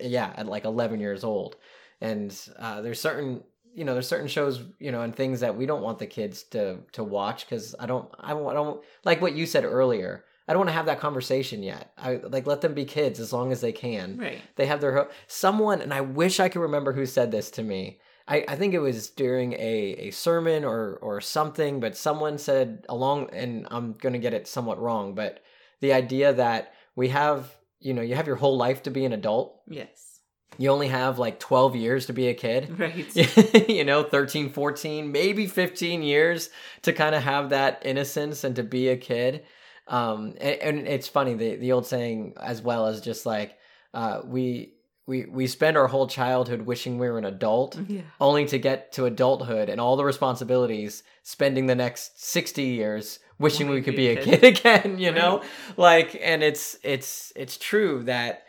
[0.00, 1.56] yeah, at like 11 years old.
[2.00, 3.42] And uh, there's certain
[3.74, 6.42] you know there's certain shows you know and things that we don't want the kids
[6.44, 10.24] to to watch because I don't I don't, I don't like what you said earlier.
[10.48, 11.92] I don't want to have that conversation yet.
[11.98, 14.16] I like let them be kids as long as they can.
[14.18, 14.40] Right.
[14.54, 17.62] They have their ho- someone, and I wish I could remember who said this to
[17.62, 17.98] me.
[18.28, 22.84] I, I think it was during a, a sermon or or something, but someone said
[22.88, 25.42] along, and I'm gonna get it somewhat wrong, but
[25.80, 29.12] the idea that we have, you know, you have your whole life to be an
[29.12, 29.60] adult.
[29.68, 30.20] Yes.
[30.58, 32.78] You only have like 12 years to be a kid.
[32.78, 33.68] Right.
[33.68, 36.48] you know, 13, 14, maybe 15 years
[36.82, 39.44] to kind of have that innocence and to be a kid.
[39.86, 43.56] Um, and, and it's funny the the old saying as well as just like
[43.94, 44.75] uh, we
[45.06, 48.02] we we spend our whole childhood wishing we were an adult, Yeah.
[48.20, 53.68] only to get to adulthood and all the responsibilities, spending the next sixty years wishing
[53.68, 54.42] we could be a kid.
[54.52, 54.98] again.
[54.98, 55.42] You know,
[55.76, 58.44] like, and it's it's it's true that.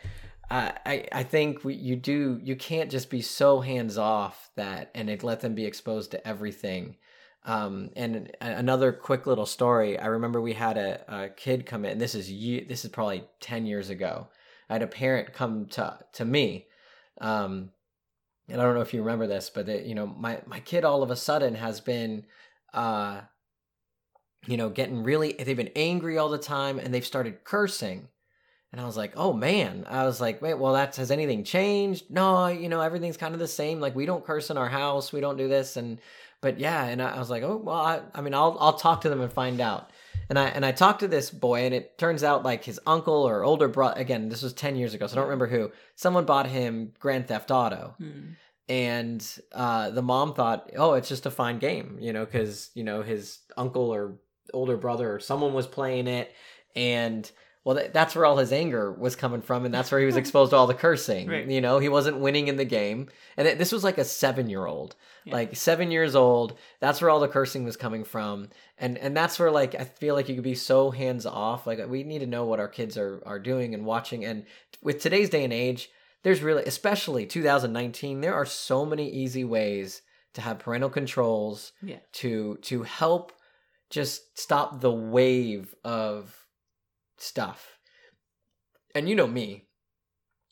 [0.50, 4.90] Uh, I I think we, you do you can't just be so hands off that
[4.94, 6.96] and it, let them be exposed to everything.
[7.44, 9.98] Um, and another quick little story.
[9.98, 11.98] I remember we had a, a kid come in.
[11.98, 14.28] This is ye- this is probably ten years ago.
[14.68, 16.66] I had a parent come to to me,
[17.20, 17.70] um,
[18.48, 21.02] and I don't know if you remember this, but you know my my kid all
[21.02, 22.24] of a sudden has been,
[22.74, 23.22] uh,
[24.46, 25.32] you know, getting really.
[25.32, 28.08] They've been angry all the time, and they've started cursing.
[28.72, 29.86] And I was like, oh man.
[29.88, 32.10] I was like, wait, well, that's has anything changed?
[32.10, 33.80] No, you know, everything's kind of the same.
[33.80, 35.98] Like we don't curse in our house, we don't do this, and
[36.40, 36.84] but yeah.
[36.84, 39.20] And I, I was like, oh well, I, I mean, I'll I'll talk to them
[39.22, 39.90] and find out.
[40.28, 43.26] And I and I talked to this boy, and it turns out like his uncle
[43.26, 43.98] or older brother.
[44.00, 45.70] Again, this was ten years ago, so I don't remember who.
[45.96, 48.32] Someone bought him Grand Theft Auto, Hmm.
[48.68, 52.84] and uh, the mom thought, oh, it's just a fine game, you know, because you
[52.84, 54.18] know his uncle or
[54.52, 56.30] older brother or someone was playing it,
[56.76, 57.30] and
[57.68, 60.16] well, th- that's where all his anger was coming from, and that's where he was
[60.22, 61.28] exposed to all the cursing.
[61.28, 61.46] Right.
[61.46, 64.96] You know, he wasn't winning in the game, and it, this was like a seven-year-old,
[65.26, 65.34] Yeah.
[65.34, 66.56] like seven years old.
[66.80, 70.14] That's where all the cursing was coming from, and and that's where like I feel
[70.14, 71.66] like you could be so hands off.
[71.66, 74.46] Like we need to know what our kids are are doing and watching, and
[74.82, 75.90] with today's day and age,
[76.22, 80.00] there's really, especially 2019, there are so many easy ways
[80.34, 81.98] to have parental controls Yeah.
[82.12, 83.32] to to help
[83.90, 86.34] just stop the wave of
[87.20, 87.78] stuff.
[88.94, 89.68] And you know me.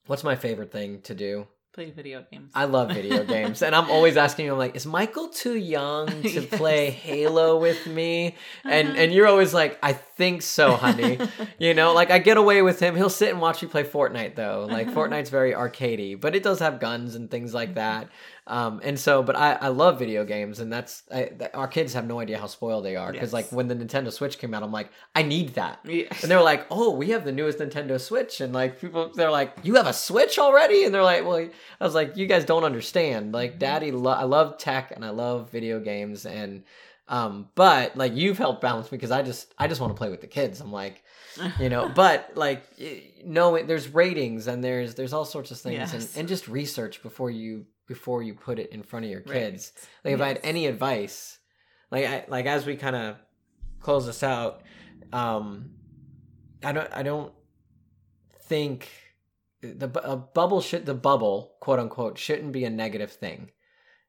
[0.06, 1.48] What's my favorite thing to do?
[1.76, 2.52] Play video games.
[2.54, 3.60] I love video games.
[3.60, 6.46] And I'm always asking you, I'm like, is Michael too young to Yes.
[6.46, 8.34] play Halo with me?
[8.64, 8.96] And Uh-huh.
[8.98, 11.18] and you're always like, I think so, honey.
[11.58, 12.96] You know, like I get away with him.
[12.96, 14.66] He'll sit and watch me play Fortnite though.
[14.70, 18.08] Like Fortnite's very arcadey, but it does have guns and things like that.
[18.48, 21.94] Um, and so, but I, I love video games, and that's I, th- our kids
[21.94, 24.62] have no idea how spoiled they are because like when the Nintendo Switch came out,
[24.62, 25.80] I'm like, I need that.
[25.84, 26.04] yeah.
[26.22, 29.52] And they're like, "Oh, we have the newest Nintendo Switch," and like people, they're like,
[29.64, 31.48] "You have a Switch already?" And they're like, "Well,"
[31.80, 33.32] I was like, "You guys don't understand.
[33.32, 36.64] Like, Daddy, lo- I love tech and I love video games, and
[37.08, 40.10] um, but like you've helped balance me because I just, I just want to play
[40.10, 40.60] with the kids.
[40.60, 41.02] I'm like,
[41.60, 42.64] you know, but like,
[43.24, 46.16] no, there's ratings and there's there's all sorts of things, and, Yes.
[46.16, 49.34] and just research before you before you put it in front of your Right.
[49.34, 49.72] kids.
[50.04, 51.38] Like, if I had any advice,
[51.92, 53.16] like, I, like as we kind of
[53.78, 54.62] close this out,
[55.12, 55.70] um,
[56.64, 57.32] I don't, I don't
[58.42, 58.88] think
[59.72, 63.50] the a bubble should the bubble quote unquote shouldn't be a negative thing.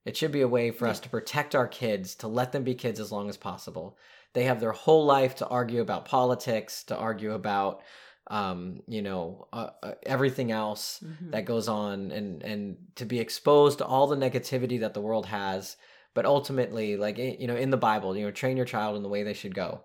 [0.05, 2.75] It should be a way for us to protect our kids, to let them be
[2.75, 3.97] kids as long as possible.
[4.33, 7.81] They have their whole life to argue about politics, to argue about,
[8.27, 11.31] um, you know, uh, uh, everything else Mhm.
[11.31, 15.25] that goes on and and to be exposed to all the negativity that the world
[15.25, 15.75] has
[16.13, 19.03] but ultimately like eh, you know in the bible you know train your child in
[19.03, 19.83] the way they should go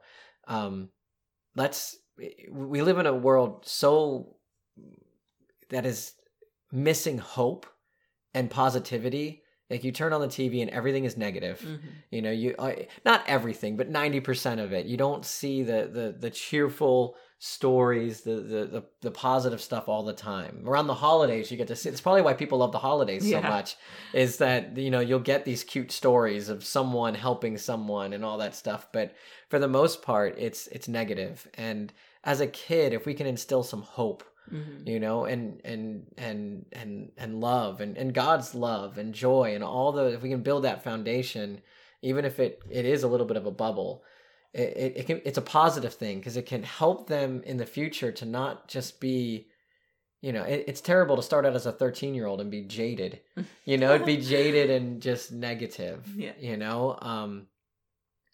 [0.48, 0.88] um
[1.56, 1.96] let's
[2.50, 4.36] we live in a world so
[5.72, 6.12] that is
[6.70, 7.66] missing hope
[8.34, 11.80] and positivity like you turn on the tv and everything is negative Mhm.
[12.10, 12.72] you know you uh,
[13.04, 18.36] not everything but 90% of it you don't see the the the cheerful stories the,
[18.36, 21.88] the the the positive stuff all the time around the holidays you get to see
[21.88, 23.48] it's probably why people love the holidays so Yeah.
[23.48, 23.76] much
[24.14, 28.38] is that you know you'll get these cute stories of someone helping someone and all
[28.38, 29.14] that stuff but
[29.50, 31.92] for the most part it's it's negative and
[32.24, 34.86] as a kid if we can instill some hope Mhm.
[34.88, 39.62] you know and and and and and love and and god's love and joy and
[39.64, 41.60] all the if we can build that foundation
[42.02, 44.02] even if it it is a little bit of a bubble
[44.52, 47.66] it, it, it can it's a positive thing because it can help them in the
[47.66, 49.46] future to not just be
[50.20, 52.62] you know it, it's terrible to start out as a 13 year old and be
[52.62, 53.20] jaded
[53.64, 56.32] you know be jaded and just negative Yeah.
[56.40, 57.46] you know um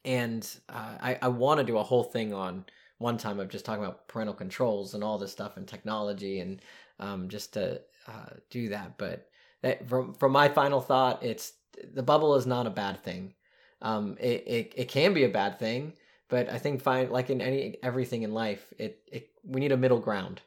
[0.05, 2.65] and uh, i i want to do a whole thing on
[2.99, 6.61] one time of just talking about parental controls and all this stuff and technology and
[7.01, 9.29] um just to uh do that but
[9.63, 11.53] that from from my final thought it's
[11.95, 13.35] the bubble is not a bad thing.
[13.81, 15.93] Um, it, it it can be a bad thing,
[16.29, 19.77] but I think fine like in any everything in life, it it we need a
[19.77, 20.41] middle ground.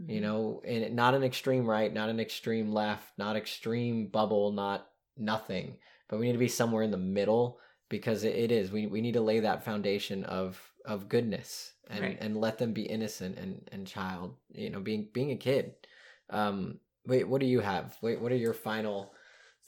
[0.00, 0.12] Mm-hmm.
[0.12, 4.86] You know, and not an extreme right, not an extreme left, not extreme bubble, not
[5.16, 5.76] nothing.
[6.08, 7.58] But we need to be somewhere in the middle
[7.88, 8.70] because it, it is.
[8.70, 12.18] We we need to lay that foundation of of goodness and Right.
[12.20, 14.36] and let them be innocent and and child.
[14.52, 15.74] You know, being being a kid.
[16.30, 17.96] Um, wait, what do you have?
[18.02, 19.12] Wait, what are your final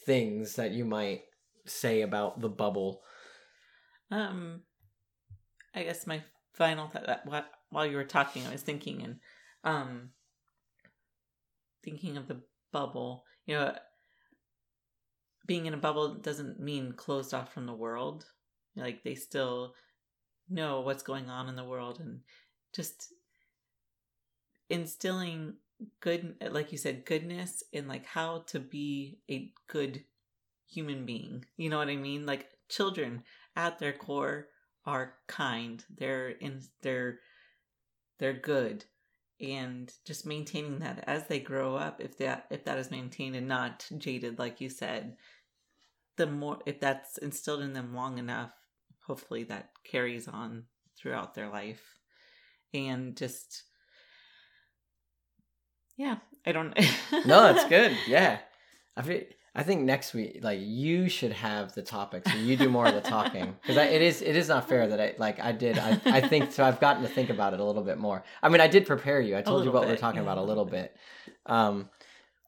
[0.07, 1.23] things that you might
[1.67, 3.03] say about the bubble?
[4.11, 4.63] Um,
[5.75, 9.21] I guess my final thought that wh- while you were talking, I was thinking and
[9.65, 10.11] um,
[11.83, 12.41] thinking of the
[12.73, 13.25] bubble.
[13.47, 13.75] You know,
[15.47, 18.27] being in a bubble doesn't mean closed off from the world.
[18.77, 19.75] Like they still
[20.51, 22.21] know what's going on in the world, and
[22.73, 23.13] just
[24.69, 25.55] instilling
[26.01, 30.05] good, like you said, goodness in like how to be a good
[30.69, 31.45] human being.
[31.57, 32.27] You know what I mean?
[32.27, 33.23] Like children
[33.57, 34.49] at their core
[34.87, 35.85] are kind.
[35.97, 37.19] They're in they're
[38.19, 38.85] they're good.
[39.41, 43.49] And just maintaining that as they grow up, if that if that is maintained and
[43.49, 45.17] not jaded, like you said,
[46.17, 48.51] the more if that's instilled in them long enough,
[49.07, 50.65] hopefully that carries on
[50.97, 51.99] throughout their life.
[52.73, 53.65] And just
[55.97, 56.75] yeah, I don't
[57.27, 57.97] No, that's good.
[58.07, 58.39] Yeah,
[58.97, 59.23] I feel,
[59.55, 62.95] I think next week, like you should have the topics and you do more of
[62.95, 66.01] the talking because it is it is not fair that I like I did I
[66.07, 68.23] I think so I've gotten to think about it a little bit more.
[68.43, 69.37] I mean, I did prepare you.
[69.37, 70.97] I told you what we're talking yeah, about a little little bit.
[71.47, 71.89] Um,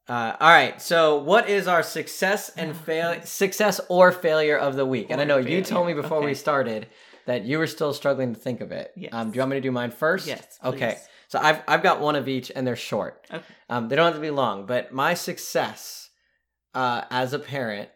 [0.09, 0.81] uh, all right.
[0.83, 5.07] So, what is our success and Oh, fail success or failure of the week?
[5.11, 6.89] and I Or know you told me failure, before we started
[7.27, 8.91] that you were still struggling to think of it.
[8.97, 9.11] Yes.
[9.13, 10.27] Um, do you want me to do mine first?
[10.27, 10.59] Yes.
[10.65, 10.97] Okay.
[11.29, 13.27] So I've I've got one of each, and they're short.
[13.33, 13.45] Okay.
[13.71, 16.11] Um, they don't have to be long, but my success
[16.75, 17.89] uh, as a parent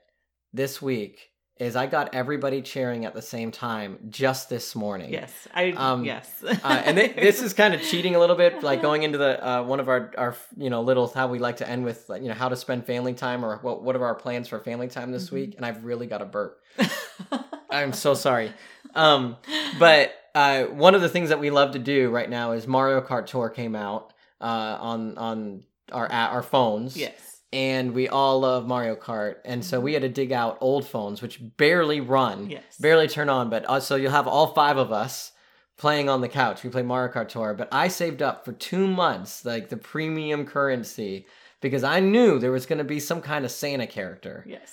[0.53, 5.11] this week is I got everybody cheering at the same time just this morning.
[5.13, 5.33] Yes.
[5.55, 6.31] I Um, yes.
[6.45, 9.47] Uh, and they, this is kind of cheating a little bit, like going into the
[9.47, 12.21] uh, one of our our you know little how we like to end with like,
[12.23, 14.89] you know how to spend family time or what what are our plans for family
[14.89, 15.33] time this Mhm.
[15.33, 16.61] week, and I've really got a burp.
[17.71, 18.53] I'm so sorry.
[18.95, 19.37] Um,
[19.79, 23.01] but uh, one of the things that we love to do right now is Mario
[23.01, 24.45] Kart Tour came out uh,
[24.81, 26.97] on on our our phones.
[26.97, 27.36] yes.
[27.53, 31.23] And we all love Mario Kart, and so we had to dig out old phones,
[31.23, 32.77] which barely run, Yes.
[32.79, 33.49] barely turn on.
[33.51, 35.33] But uh, so you'll have all five of us
[35.79, 36.65] playing on the couch.
[36.65, 40.45] We play Mario Kart Tour, but I saved up for two months, like the premium
[40.45, 41.27] currency,
[41.61, 44.73] because I knew there was going to be some kind of Santa character Yes.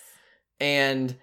[0.59, 1.15] and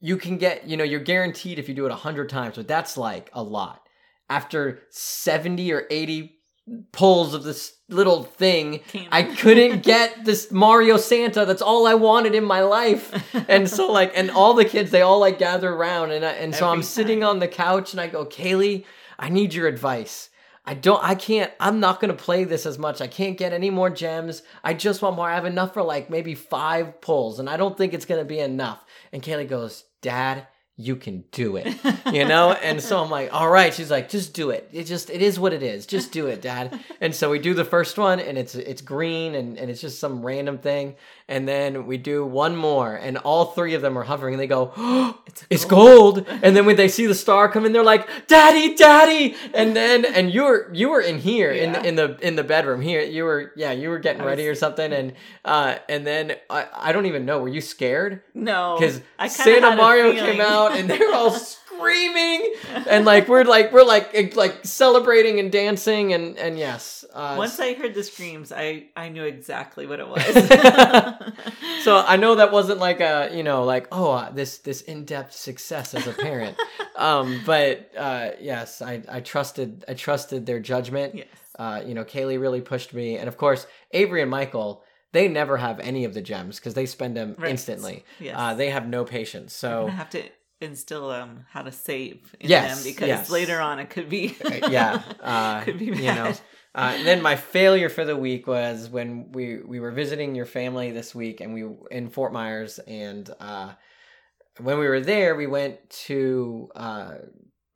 [0.00, 2.96] you can get you know you're guaranteed if you do it 100 times but that's
[2.96, 3.88] like a lot
[4.28, 6.38] after 70 or 80
[6.92, 11.94] pulls of this little thing Can't- i couldn't get this mario santa that's all i
[11.94, 15.72] wanted in my life and so like and all the kids they all like gather
[15.72, 18.84] around and I, and so i'm Every sitting on the couch and i go kaylee
[19.18, 20.30] i need your advice
[20.64, 23.00] I don't I can't I'm not gonna play this as much.
[23.00, 24.42] I can't get any more gems.
[24.62, 25.28] I just want more.
[25.28, 28.38] I have enough for like maybe five pulls, and I don't think it's gonna be
[28.38, 28.84] enough.
[29.12, 30.46] And Kaylee goes, Dad,
[30.76, 31.74] you can do it.
[32.12, 32.52] You know?
[32.52, 33.72] and so I'm like, all right.
[33.72, 34.68] She's like, just do it.
[34.70, 35.86] It just it is what it is.
[35.86, 36.78] Just do it, Dad.
[37.00, 39.98] And so we do the first one and it's it's green and, and it's just
[39.98, 40.96] some random thing.
[41.26, 44.46] And then we do one more and all three of them are hovering and they
[44.46, 46.38] go, oh, It's it's gold." gold.
[46.42, 50.04] And then when they see the star come in, they're like, "Daddy, Daddy!" And then
[50.04, 51.82] and you were you were in here in Yeah.
[51.82, 53.00] in the in the bedroom here.
[53.00, 54.92] You were yeah you were getting ready or something.
[54.92, 55.14] And
[55.46, 57.38] uh and then I I don't even know.
[57.40, 58.20] Were you scared?
[58.34, 58.76] no.
[58.78, 59.00] Because
[59.32, 62.52] Santa Mario came out and they're all screaming
[62.86, 67.04] and like we're like we're like like celebrating and dancing and and yes.
[67.12, 70.22] Uh, Once I heard the screams, I I knew exactly what it was.
[71.84, 75.04] so I know that wasn't like a you know like oh uh, this this in
[75.04, 76.56] depth success as a parent,
[76.96, 81.14] um, but uh, yes, I I trusted I trusted their judgment.
[81.14, 81.26] yes.
[81.58, 85.58] Uh, you know, Kaylee really pushed me, and of course Avery and Michael they never
[85.58, 87.50] have any of the gems because they spend them Right.
[87.50, 88.04] instantly.
[88.18, 88.34] Yes.
[88.38, 89.52] Uh, they have no patience.
[89.54, 90.22] So gonna have to
[90.62, 93.30] instill um how to save in Yes, them because yes.
[93.30, 96.00] later on it could be Uh, yeah, uh, could be bad.
[96.00, 96.32] you know.
[96.74, 100.46] Uh, and then my failure for the week was when we we were visiting your
[100.46, 103.72] family this week, and we in Fort Myers, and uh,
[104.58, 107.14] when we were there, we went to uh,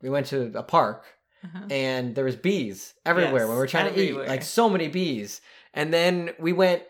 [0.01, 1.05] we went to a park,
[1.43, 1.65] Uh-huh.
[1.69, 4.87] and there was bees everywhere Yes, when we were trying to eat, like so many
[4.87, 5.41] bees.
[5.73, 6.81] And then we went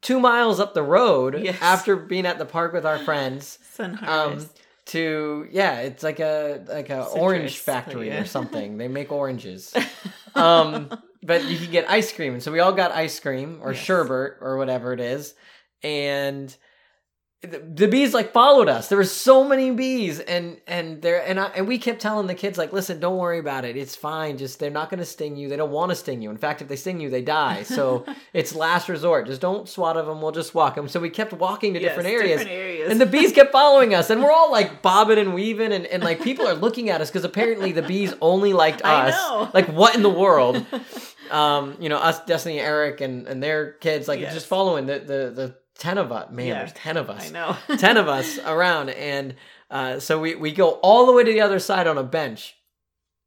[0.00, 1.58] two miles up the road Yes.
[1.60, 4.46] after being at the park with our friends Sun um.
[4.86, 8.22] To yeah, it's like a like a Citrus, orange factory yeah.
[8.22, 8.78] or something.
[8.78, 9.74] They make oranges.
[10.34, 10.90] um,
[11.22, 13.82] but you can get ice cream, and so we all got ice cream or Yes.
[13.84, 15.34] sherbet or whatever it is,
[15.82, 16.54] and
[17.42, 18.88] the, the bees like followed us.
[18.88, 22.36] There were so many bees, and and there and I and we kept telling the
[22.36, 23.76] kids like, listen, don't worry about it.
[23.76, 24.38] It's fine.
[24.38, 25.48] Just they're not going to sting you.
[25.48, 26.30] They don't want to sting you.
[26.30, 27.62] In fact, if they sting you, they die.
[27.72, 29.26] So it's last resort.
[29.26, 30.22] Just don't swat at them.
[30.22, 30.88] We'll just walk them.
[30.88, 32.40] So we kept walking to Yes, different areas.
[32.40, 32.90] different areas.
[32.92, 36.02] And the bees kept following us, and we're all like bobbing and weaving, and, and
[36.04, 39.52] like people are looking at us because apparently the bees only liked us.
[39.52, 40.64] Like what in the world?
[41.32, 44.34] um, you know, us, Destiny, Eric, and and their kids, like Yes.
[44.34, 46.30] just following the the the ten of us.
[46.30, 46.58] Man, Yeah.
[46.58, 47.28] there's ten of us.
[47.28, 47.56] I know.
[47.76, 49.34] 10 of us around and
[49.70, 52.54] uh, so we, we go all the way to the other side on a bench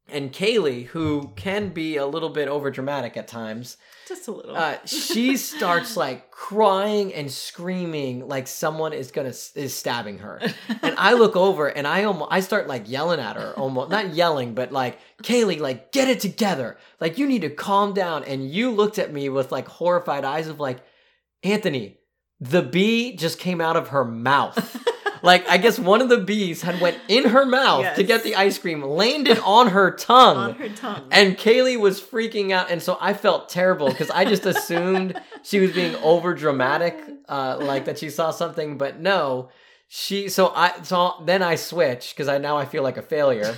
[0.08, 3.78] and kaylee who can be a little bit over dramatic at times
[4.08, 4.56] Just a little.
[4.56, 10.40] uh, she starts like crying and screaming like someone is gonna is stabbing her
[10.84, 14.14] and i look over and i almost i start like yelling at her almost not
[14.14, 18.48] yelling but like kaylee like get it together like you need to calm down and
[18.48, 20.78] you looked at me with like horrified eyes of like
[21.42, 21.98] anthony
[22.40, 24.84] the bee just came out of her mouth
[25.24, 28.36] like i guess one of the bees had went in her mouth to get the
[28.36, 31.08] ice cream landed on her tongue on her tongue.
[31.12, 35.60] and Kaylee was freaking out, and so I felt terrible because I just assumed she
[35.60, 36.98] was being over dramatic,
[37.30, 39.50] uh, like that she saw something, but no,
[39.88, 40.30] she.
[40.30, 43.56] So I so then I switch because I now I feel like a failure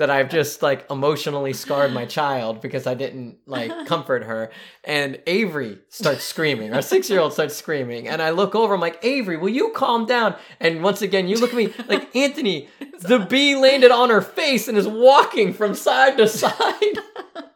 [0.00, 4.50] that I've just like emotionally scarred my child because I didn't like comfort her,
[4.82, 6.72] and Avery starts screaming.
[6.72, 8.72] Our six year old starts screaming, and I look over.
[8.72, 10.36] I'm like, Avery, will you calm down?
[10.58, 12.70] And once again, you look at me like Anthony.
[13.00, 16.98] The bee landed on her face and is walking from side to side.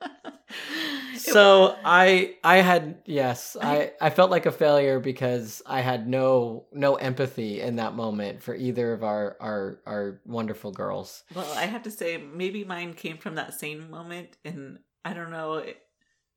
[1.32, 6.66] so I I had yes I I felt like a failure because I had no
[6.72, 11.24] no empathy in that moment for either of our our our wonderful girls.
[11.34, 15.30] Well, I have to say, maybe mine came from that same moment, and I don't
[15.30, 15.64] know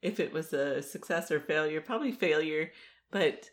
[0.02, 1.82] if it was a success or failure.
[1.82, 2.72] Probably failure,
[3.12, 3.50] but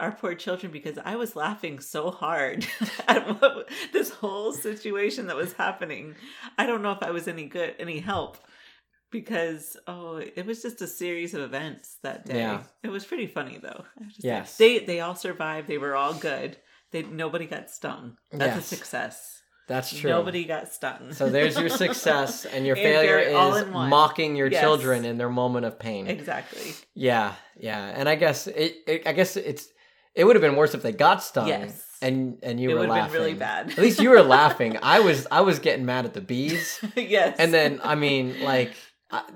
[0.00, 2.66] our poor children, because I was laughing so hard
[3.08, 6.14] at what, this whole situation that was happening.
[6.56, 8.38] I don't know if I was any good, any help,
[9.10, 12.38] because oh, it was just a series of events that day.
[12.38, 12.62] Yeah.
[12.82, 13.84] It was pretty funny though.
[14.18, 14.44] Say.
[14.58, 15.68] They they all survived.
[15.68, 16.56] They were all good.
[16.92, 18.16] They nobody got stung.
[18.32, 18.72] That's Yes.
[18.72, 19.36] a success.
[19.68, 20.10] That's true.
[20.10, 21.12] Nobody got stung.
[21.12, 24.60] So there's your success, and your And failure is mocking your Yes.
[24.60, 26.08] children in their moment of pain.
[26.08, 26.72] exactly.
[26.94, 29.68] Yeah, yeah, and I guess it, it I guess it's
[30.16, 31.46] it would have been worse if they got stung.
[31.46, 31.86] Yes.
[32.02, 33.12] and and you it were laughing.
[33.12, 33.70] been really bad.
[33.70, 34.76] At least you were laughing.
[34.82, 36.80] I was I was getting mad at the bees.
[36.96, 37.36] yes.
[37.38, 38.72] and then I mean, like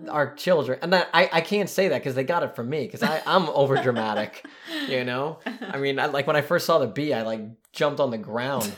[0.08, 2.86] Our children, and that I I can't say that because they got it from me
[2.86, 4.46] because I'm over dramatic,
[4.88, 5.40] you know.
[5.46, 7.40] I mean, I, like when I first saw the bee, I like
[7.72, 8.72] jumped on the ground.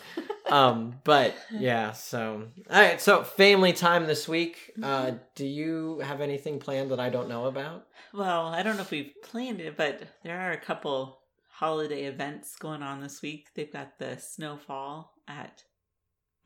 [0.48, 4.72] Um, but yeah, so all right, so family time this week.
[4.82, 7.86] Uh, do you have anything planned that I don't know about?
[8.14, 11.18] well, I don't know if we've planned it, but there are a couple
[11.50, 13.48] holiday events going on this week.
[13.54, 15.62] They've got the snowfall at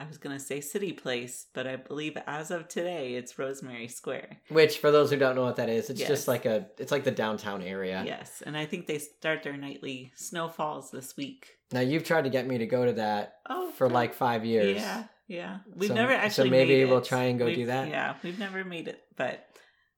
[0.01, 3.87] I was going to say City Place, but I believe as of today it's Rosemary
[3.87, 4.39] Square.
[4.49, 6.09] Which, for those who don't know what that is, it's Yes.
[6.09, 8.03] just like a it's like the downtown area.
[8.07, 11.51] Yes, and I think they start their nightly snowfalls this week.
[11.71, 14.77] Now you've tried to get me to go to that Oh, for like five years.
[14.79, 15.59] Yeah, yeah.
[15.77, 17.89] We've So- never actually so maybe we'll try and go do We've- that?
[17.89, 19.47] Yeah, we've never made it, but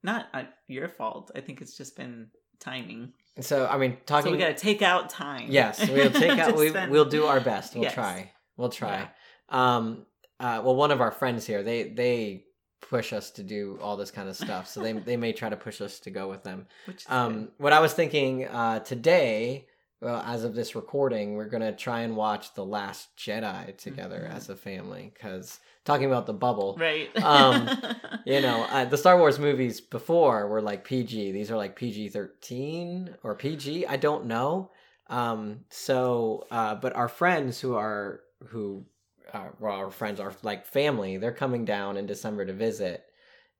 [0.03, 1.31] not uh, your fault.
[1.37, 3.13] I think it's just been timing.
[3.41, 4.31] So I mean, talking.
[4.31, 5.47] so we got to take out time.
[5.49, 6.57] Yes, we'll take out.
[6.57, 7.75] we, we'll do our best.
[7.75, 7.95] We'll Yes.
[7.95, 8.33] try.
[8.57, 9.09] We'll try.
[9.49, 10.07] Um.
[10.40, 10.61] Uh.
[10.64, 12.45] Well, one of our friends here, they they
[12.80, 14.68] push us to do all this kind of stuff.
[14.68, 16.66] So they they may try to push us to go with them.
[17.09, 17.49] Um.
[17.59, 19.66] What I was thinking uh, today.
[20.01, 24.34] Well, as of this recording, we're gonna try and watch The Last Jedi together Mhm.
[24.34, 25.12] as a family.
[25.14, 27.09] Because talking about the bubble, right.
[27.22, 27.70] Um,
[28.26, 31.30] you know, uh, the Star Wars movies before were like PG.
[31.30, 33.86] These are like PG thirteen or PG.
[33.86, 34.72] I don't know.
[35.09, 38.84] Um, so, uh, but our friends who are who,
[39.33, 41.16] uh, well, our friends are like family.
[41.16, 43.05] They're coming down in December to visit,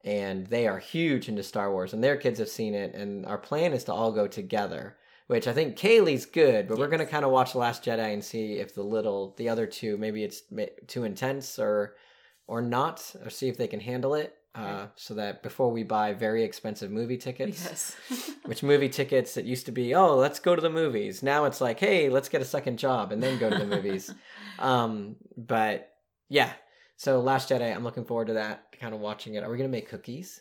[0.05, 2.95] and they are huge into Star Wars, and their kids have seen it.
[2.95, 4.97] And our plan is to all go together.
[5.29, 8.23] Which I think Kaylee's good, but we're gonna kind of watch The Last Jedi and
[8.23, 10.43] see if the little, the other two, maybe it's
[10.89, 11.95] too intense or
[12.47, 14.37] or not, or see if they can handle it.
[14.55, 18.31] Uh, so that before we buy very expensive movie tickets, yes.
[18.45, 21.23] which movie tickets it used to be, oh, let's go to the movies.
[21.23, 24.13] Now it's like, hey, let's get a second job and then go to the movies.
[24.59, 25.91] Um, but
[26.29, 26.53] yeah,
[26.97, 28.67] so Last Jedi, I'm looking forward to that.
[28.79, 29.43] Kind of watching it.
[29.43, 30.41] Are we gonna make cookies?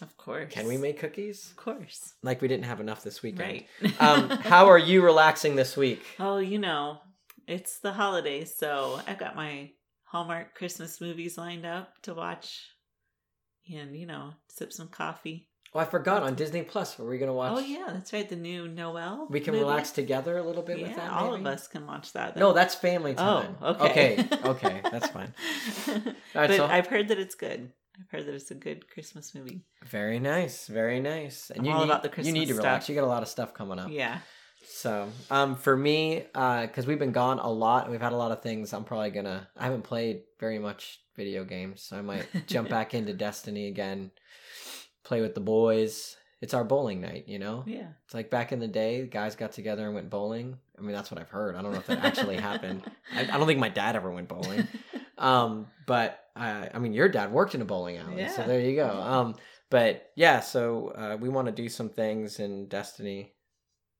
[0.00, 0.52] of course.
[0.52, 1.50] Can we make cookies?
[1.50, 2.14] Of course.
[2.22, 3.64] Like we didn't have enough this weekend.
[3.82, 4.00] Right.
[4.00, 6.02] um, how are you relaxing this week?
[6.18, 7.00] Oh, you know,
[7.46, 9.72] it's the holidays, so I've got my
[10.04, 12.66] Hallmark Christmas movies lined up to watch
[13.74, 15.48] and, you know, sip some coffee.
[15.72, 16.98] Oh, I forgot on Disney Plus.
[16.98, 17.52] Were we gonna watch?
[17.54, 18.28] Oh yeah, that's right.
[18.28, 19.28] The new Noelle.
[19.30, 19.64] We can movie.
[19.64, 21.12] relax together a little bit Yeah, with that.
[21.12, 22.36] all of us can watch that.
[22.36, 23.56] No, that's family oh, time.
[23.62, 24.18] Oh, okay.
[24.18, 24.28] Okay.
[24.50, 24.80] Okay.
[24.90, 25.32] That's fine.
[26.34, 26.48] Right.
[26.48, 27.72] but so I've heard that it's good.
[27.98, 29.62] I've heard that it's a good Christmas movie.
[29.86, 30.66] very nice.
[30.66, 31.50] Very nice.
[31.50, 32.26] And I'm you all need, about the Christmas.
[32.28, 32.84] you need to relax.
[32.84, 32.88] stuff.
[32.88, 33.90] You got a lot of stuff coming up.
[33.90, 34.18] Yeah.
[34.72, 38.16] So, um, for me, uh, because we've been gone a lot, and we've had a
[38.16, 38.72] lot of things.
[38.72, 39.48] I'm probably gonna.
[39.56, 44.10] I haven't played very much video games, so I might jump back into Destiny again,
[45.02, 46.16] play with the boys.
[46.40, 47.64] It's our bowling night, you know.
[47.66, 47.88] Yeah.
[48.04, 50.56] It's like back in the day, guys got together and went bowling.
[50.78, 51.54] I mean, that's what I've heard.
[51.54, 52.82] I don't know if that actually happened.
[53.14, 54.66] I, I don't think my dad ever went bowling.
[55.18, 58.74] Um, but I, I mean, your dad worked in a bowling alley, so there you
[58.74, 58.88] go.
[58.88, 59.34] Um,
[59.68, 63.34] but yeah, so uh, we want to do some things in Destiny.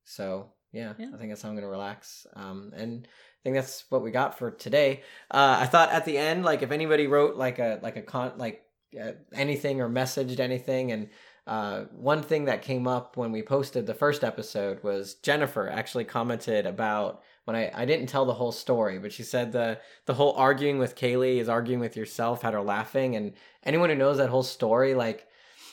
[0.05, 1.11] So yeah, Yeah.
[1.15, 2.27] I think that's how I'm gonna relax.
[2.35, 5.03] Um, and I think that's what we got for today.
[5.31, 8.33] Uh, I thought at the end, like if anybody wrote like a like a con
[8.37, 8.63] like
[9.01, 11.09] uh, anything or messaged anything, and
[11.47, 16.05] uh, one thing that came up when we posted the first episode was Jennifer actually
[16.05, 20.15] commented about when I, I didn't tell the whole story, but she said the the
[20.15, 23.33] whole arguing with Kaylee is arguing with yourself had her laughing, and
[23.65, 25.27] anyone who knows that whole story, like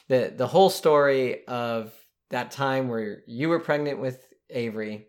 [0.07, 1.93] the the whole story of
[2.29, 5.07] that time where you were pregnant with Avery,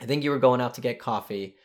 [0.00, 1.56] I think you were going out to get coffee.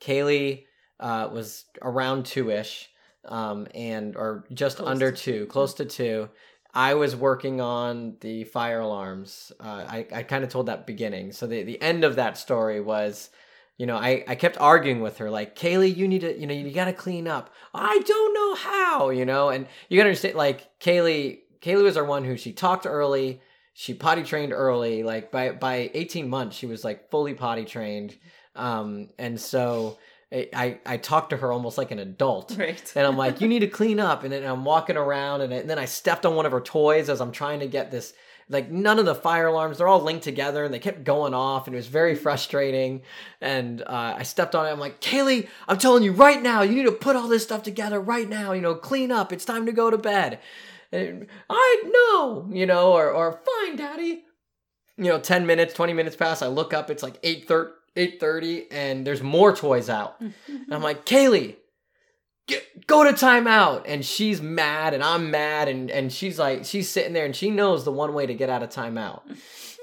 [0.00, 0.64] Kaylee
[1.00, 2.88] uh, was around two ish,
[3.26, 5.46] um, and or just Close under two, two.
[5.46, 6.28] close to two.
[6.74, 9.52] I was working on the fire alarms.
[9.60, 11.32] Uh, I I kind of told that beginning.
[11.32, 13.30] So the the end of that story was.
[13.78, 16.54] You know, I, I kept arguing with her, like, Kaylee, you need to, you know,
[16.54, 17.52] you gotta clean up.
[17.74, 22.04] I don't know how, you know, and you gotta understand, like, Kaylee, Kaylee was our
[22.04, 23.40] one who she talked early,
[23.74, 28.16] she potty trained early, like by by 18 months, she was like fully potty trained.
[28.54, 29.98] Um, and so
[30.32, 32.56] I, I, talked to her almost like an adult.
[32.58, 32.92] Right.
[32.96, 34.24] And I'm like, you need to clean up.
[34.24, 37.08] And then I'm walking around, and, and then I stepped on one of her toys
[37.08, 38.14] as I'm trying to get this.
[38.48, 41.66] Like none of the fire alarms, they're all linked together, and they kept going off,
[41.66, 43.02] and it was very frustrating.
[43.40, 44.70] And uh, I stepped on it.
[44.70, 47.62] I'm like, Kaylee, I'm telling you right now, you need to put all this stuff
[47.62, 48.52] together right now.
[48.52, 49.32] You know, clean up.
[49.32, 50.38] It's time to go to bed.
[50.92, 54.24] I know, you know, or or fine, daddy.
[54.98, 56.42] You know, 10 minutes, 20 minutes pass.
[56.42, 57.48] I look up, it's like 8
[57.96, 60.20] 8:30 and there's more toys out.
[60.48, 61.56] And I'm like, "Kaylee,
[62.46, 66.88] get, go to timeout." And she's mad and I'm mad and and she's like she's
[66.88, 69.22] sitting there and she knows the one way to get out of timeout.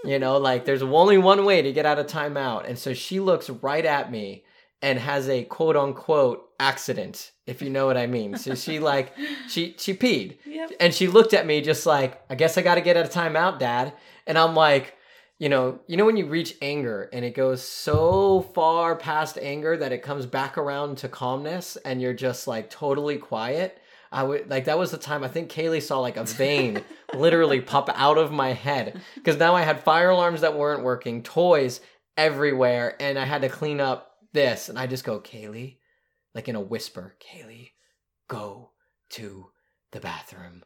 [0.03, 2.67] You know, like there's only one way to get out of timeout.
[2.67, 4.43] And so she looks right at me
[4.81, 8.37] and has a quote unquote accident, if you know what I mean.
[8.37, 9.13] So she like
[9.49, 10.37] she she peed.
[10.45, 10.71] Yep.
[10.79, 13.11] And she looked at me just like, I guess I got to get out of
[13.11, 13.93] timeout, Dad.
[14.27, 14.95] And I'm like,
[15.39, 19.75] you know, you know when you reach anger and it goes so far past anger
[19.77, 23.79] that it comes back around to calmness and you're just like totally quiet.
[24.11, 26.83] I would like that was the time I think Kaylee saw like a vein
[27.13, 31.23] literally pop out of my head because now I had fire alarms that weren't working,
[31.23, 31.79] toys
[32.17, 34.69] everywhere, and I had to clean up this.
[34.69, 35.77] And I just go, Kaylee,
[36.33, 37.71] like in a whisper, Kaylee,
[38.27, 38.71] go
[39.11, 39.47] to
[39.91, 40.63] the bathroom.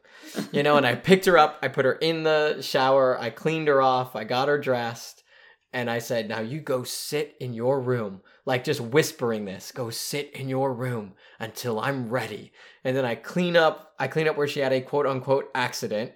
[0.52, 3.68] You know, and I picked her up, I put her in the shower, I cleaned
[3.68, 5.22] her off, I got her dressed,
[5.72, 8.22] and I said, Now you go sit in your room.
[8.46, 12.52] Like just whispering this, go sit in your room until I'm ready.
[12.84, 16.12] And then I clean up, I clean up where she had a quote unquote accident.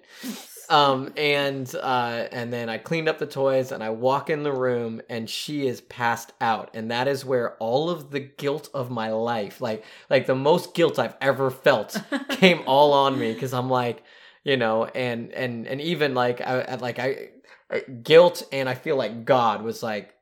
[0.69, 4.53] Um, and uh, and then I cleaned up the toys and I walk in the
[4.53, 6.69] room and she is passed out.
[6.75, 10.75] And that is where all of the guilt of my life, like like the most
[10.75, 11.99] guilt I've ever felt,
[12.29, 13.33] came all on me.
[13.33, 14.03] Because I'm like,
[14.43, 17.29] you know, and and and even like I like I,
[17.71, 20.13] I guilt and I feel like God was like,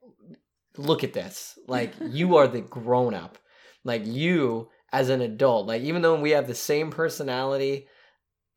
[0.78, 3.38] look at this, like you are the grown up,
[3.84, 7.88] like you as an adult, like even though we have the same personality,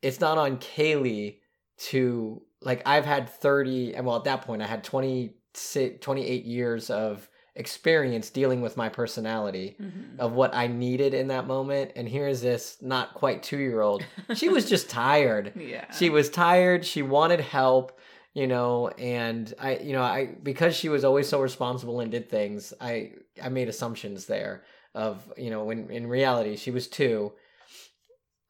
[0.01, 1.40] it's not on Kaylee
[1.89, 6.89] to like I've had 30 and well at that point I had 26 28 years
[6.89, 10.19] of experience dealing with my personality Mhm.
[10.19, 14.05] of what I needed in that moment and here is this not quite 2-year-old
[14.35, 15.89] she was just tired yeah.
[15.91, 17.99] she was tired she wanted help
[18.33, 22.29] you know and i you know i because she was always so responsible and did
[22.29, 23.11] things i
[23.43, 24.63] i made assumptions there
[24.95, 27.33] of you know when in reality she was two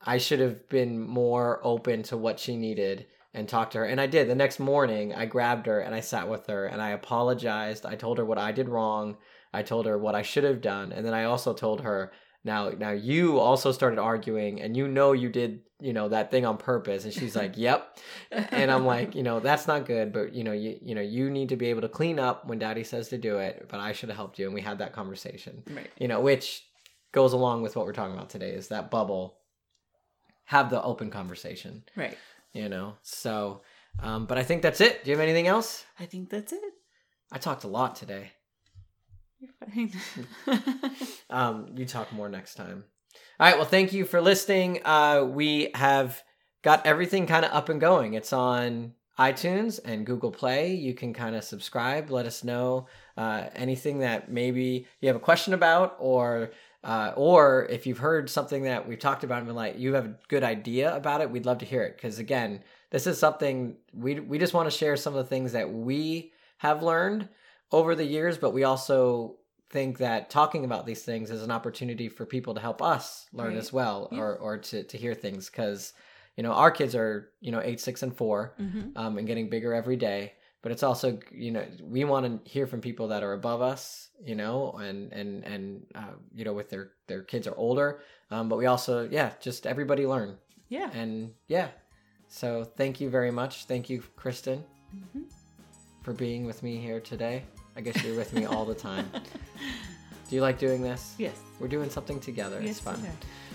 [0.06, 3.86] i should have been more open to what she needed and talked to her.
[3.86, 4.28] And i did.
[4.28, 7.86] The next morning i grabbed her and i sat with her and i apologized.
[7.86, 9.18] I told her what i did wrong.
[9.54, 10.92] I told her what i should have done.
[10.92, 12.12] And then i also told her
[12.44, 16.46] now now you also started arguing and you know you did you know that thing
[16.46, 17.06] on purpose.
[17.06, 17.98] And she's like yep.
[18.32, 21.30] And i'm like you know that's not good but you know you you know you
[21.30, 23.92] need to be able to clean up when daddy says to do it but i
[23.92, 24.46] should have helped you.
[24.46, 25.64] And we had that conversation.
[25.70, 25.90] Right.
[25.98, 26.64] you know which
[27.12, 29.38] goes along with what we're talking about today is that bubble.
[30.46, 31.84] Have the open conversation.
[31.96, 32.18] Right.
[32.54, 33.62] You know so
[34.00, 35.04] Um, but I think that's it.
[35.04, 35.86] Do you have anything else?
[36.00, 36.74] I think that's it.
[37.32, 38.32] I talked a lot today.
[39.40, 39.92] You're fine.
[41.30, 42.84] Um, you talk more next time.
[43.40, 43.56] All right.
[43.56, 44.82] Well, thank you for listening.
[44.86, 46.22] Uh, we have
[46.62, 48.14] got everything kind of up and going.
[48.16, 50.74] It's on iTunes and Google Play.
[50.76, 52.12] You can kind of subscribe.
[52.12, 52.88] Let us know
[53.18, 56.52] uh, anything that maybe you have a question about, or
[56.84, 60.06] uh, or if you've heard something that we've talked about and been like you have
[60.06, 61.30] a good idea about it.
[61.30, 64.76] We'd love to hear it because again, this is something we we just want to
[64.78, 67.30] share some of the things that we have learned
[67.72, 69.38] over the years, but we also
[69.70, 73.54] think that talking about these things is an opportunity for people to help us learn
[73.54, 73.58] Right.
[73.60, 74.20] as well Yeah.
[74.20, 75.94] or or to to hear things because
[76.36, 79.50] you know our kids are you know 8 6 and 4 hmm um, and getting
[79.50, 83.24] bigger every day but it's also you know we want to hear from people that
[83.24, 87.48] are above us you know and and and uh, you know with their their kids
[87.48, 88.02] are older.
[88.30, 90.38] Um, but we also yeah just everybody learn.
[90.70, 90.90] Yeah.
[90.94, 91.68] and yeah.
[92.28, 93.66] So thank you very much.
[93.66, 94.64] Thank you kristen
[94.96, 95.24] Mhm.
[96.02, 97.44] for being with me here today.
[97.76, 99.10] I guess you're with me all the time.
[100.30, 101.16] Do you like doing this?
[101.18, 101.36] Yes.
[101.60, 102.60] we're doing something together.
[102.62, 102.72] Yes.
[102.72, 103.02] it's fun.
[103.02, 103.10] we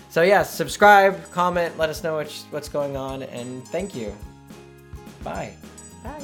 [0.09, 4.15] so yeah subscribe comment let us know what's, what's going on and thank you.
[5.23, 5.53] Bye.
[6.03, 6.21] Bye.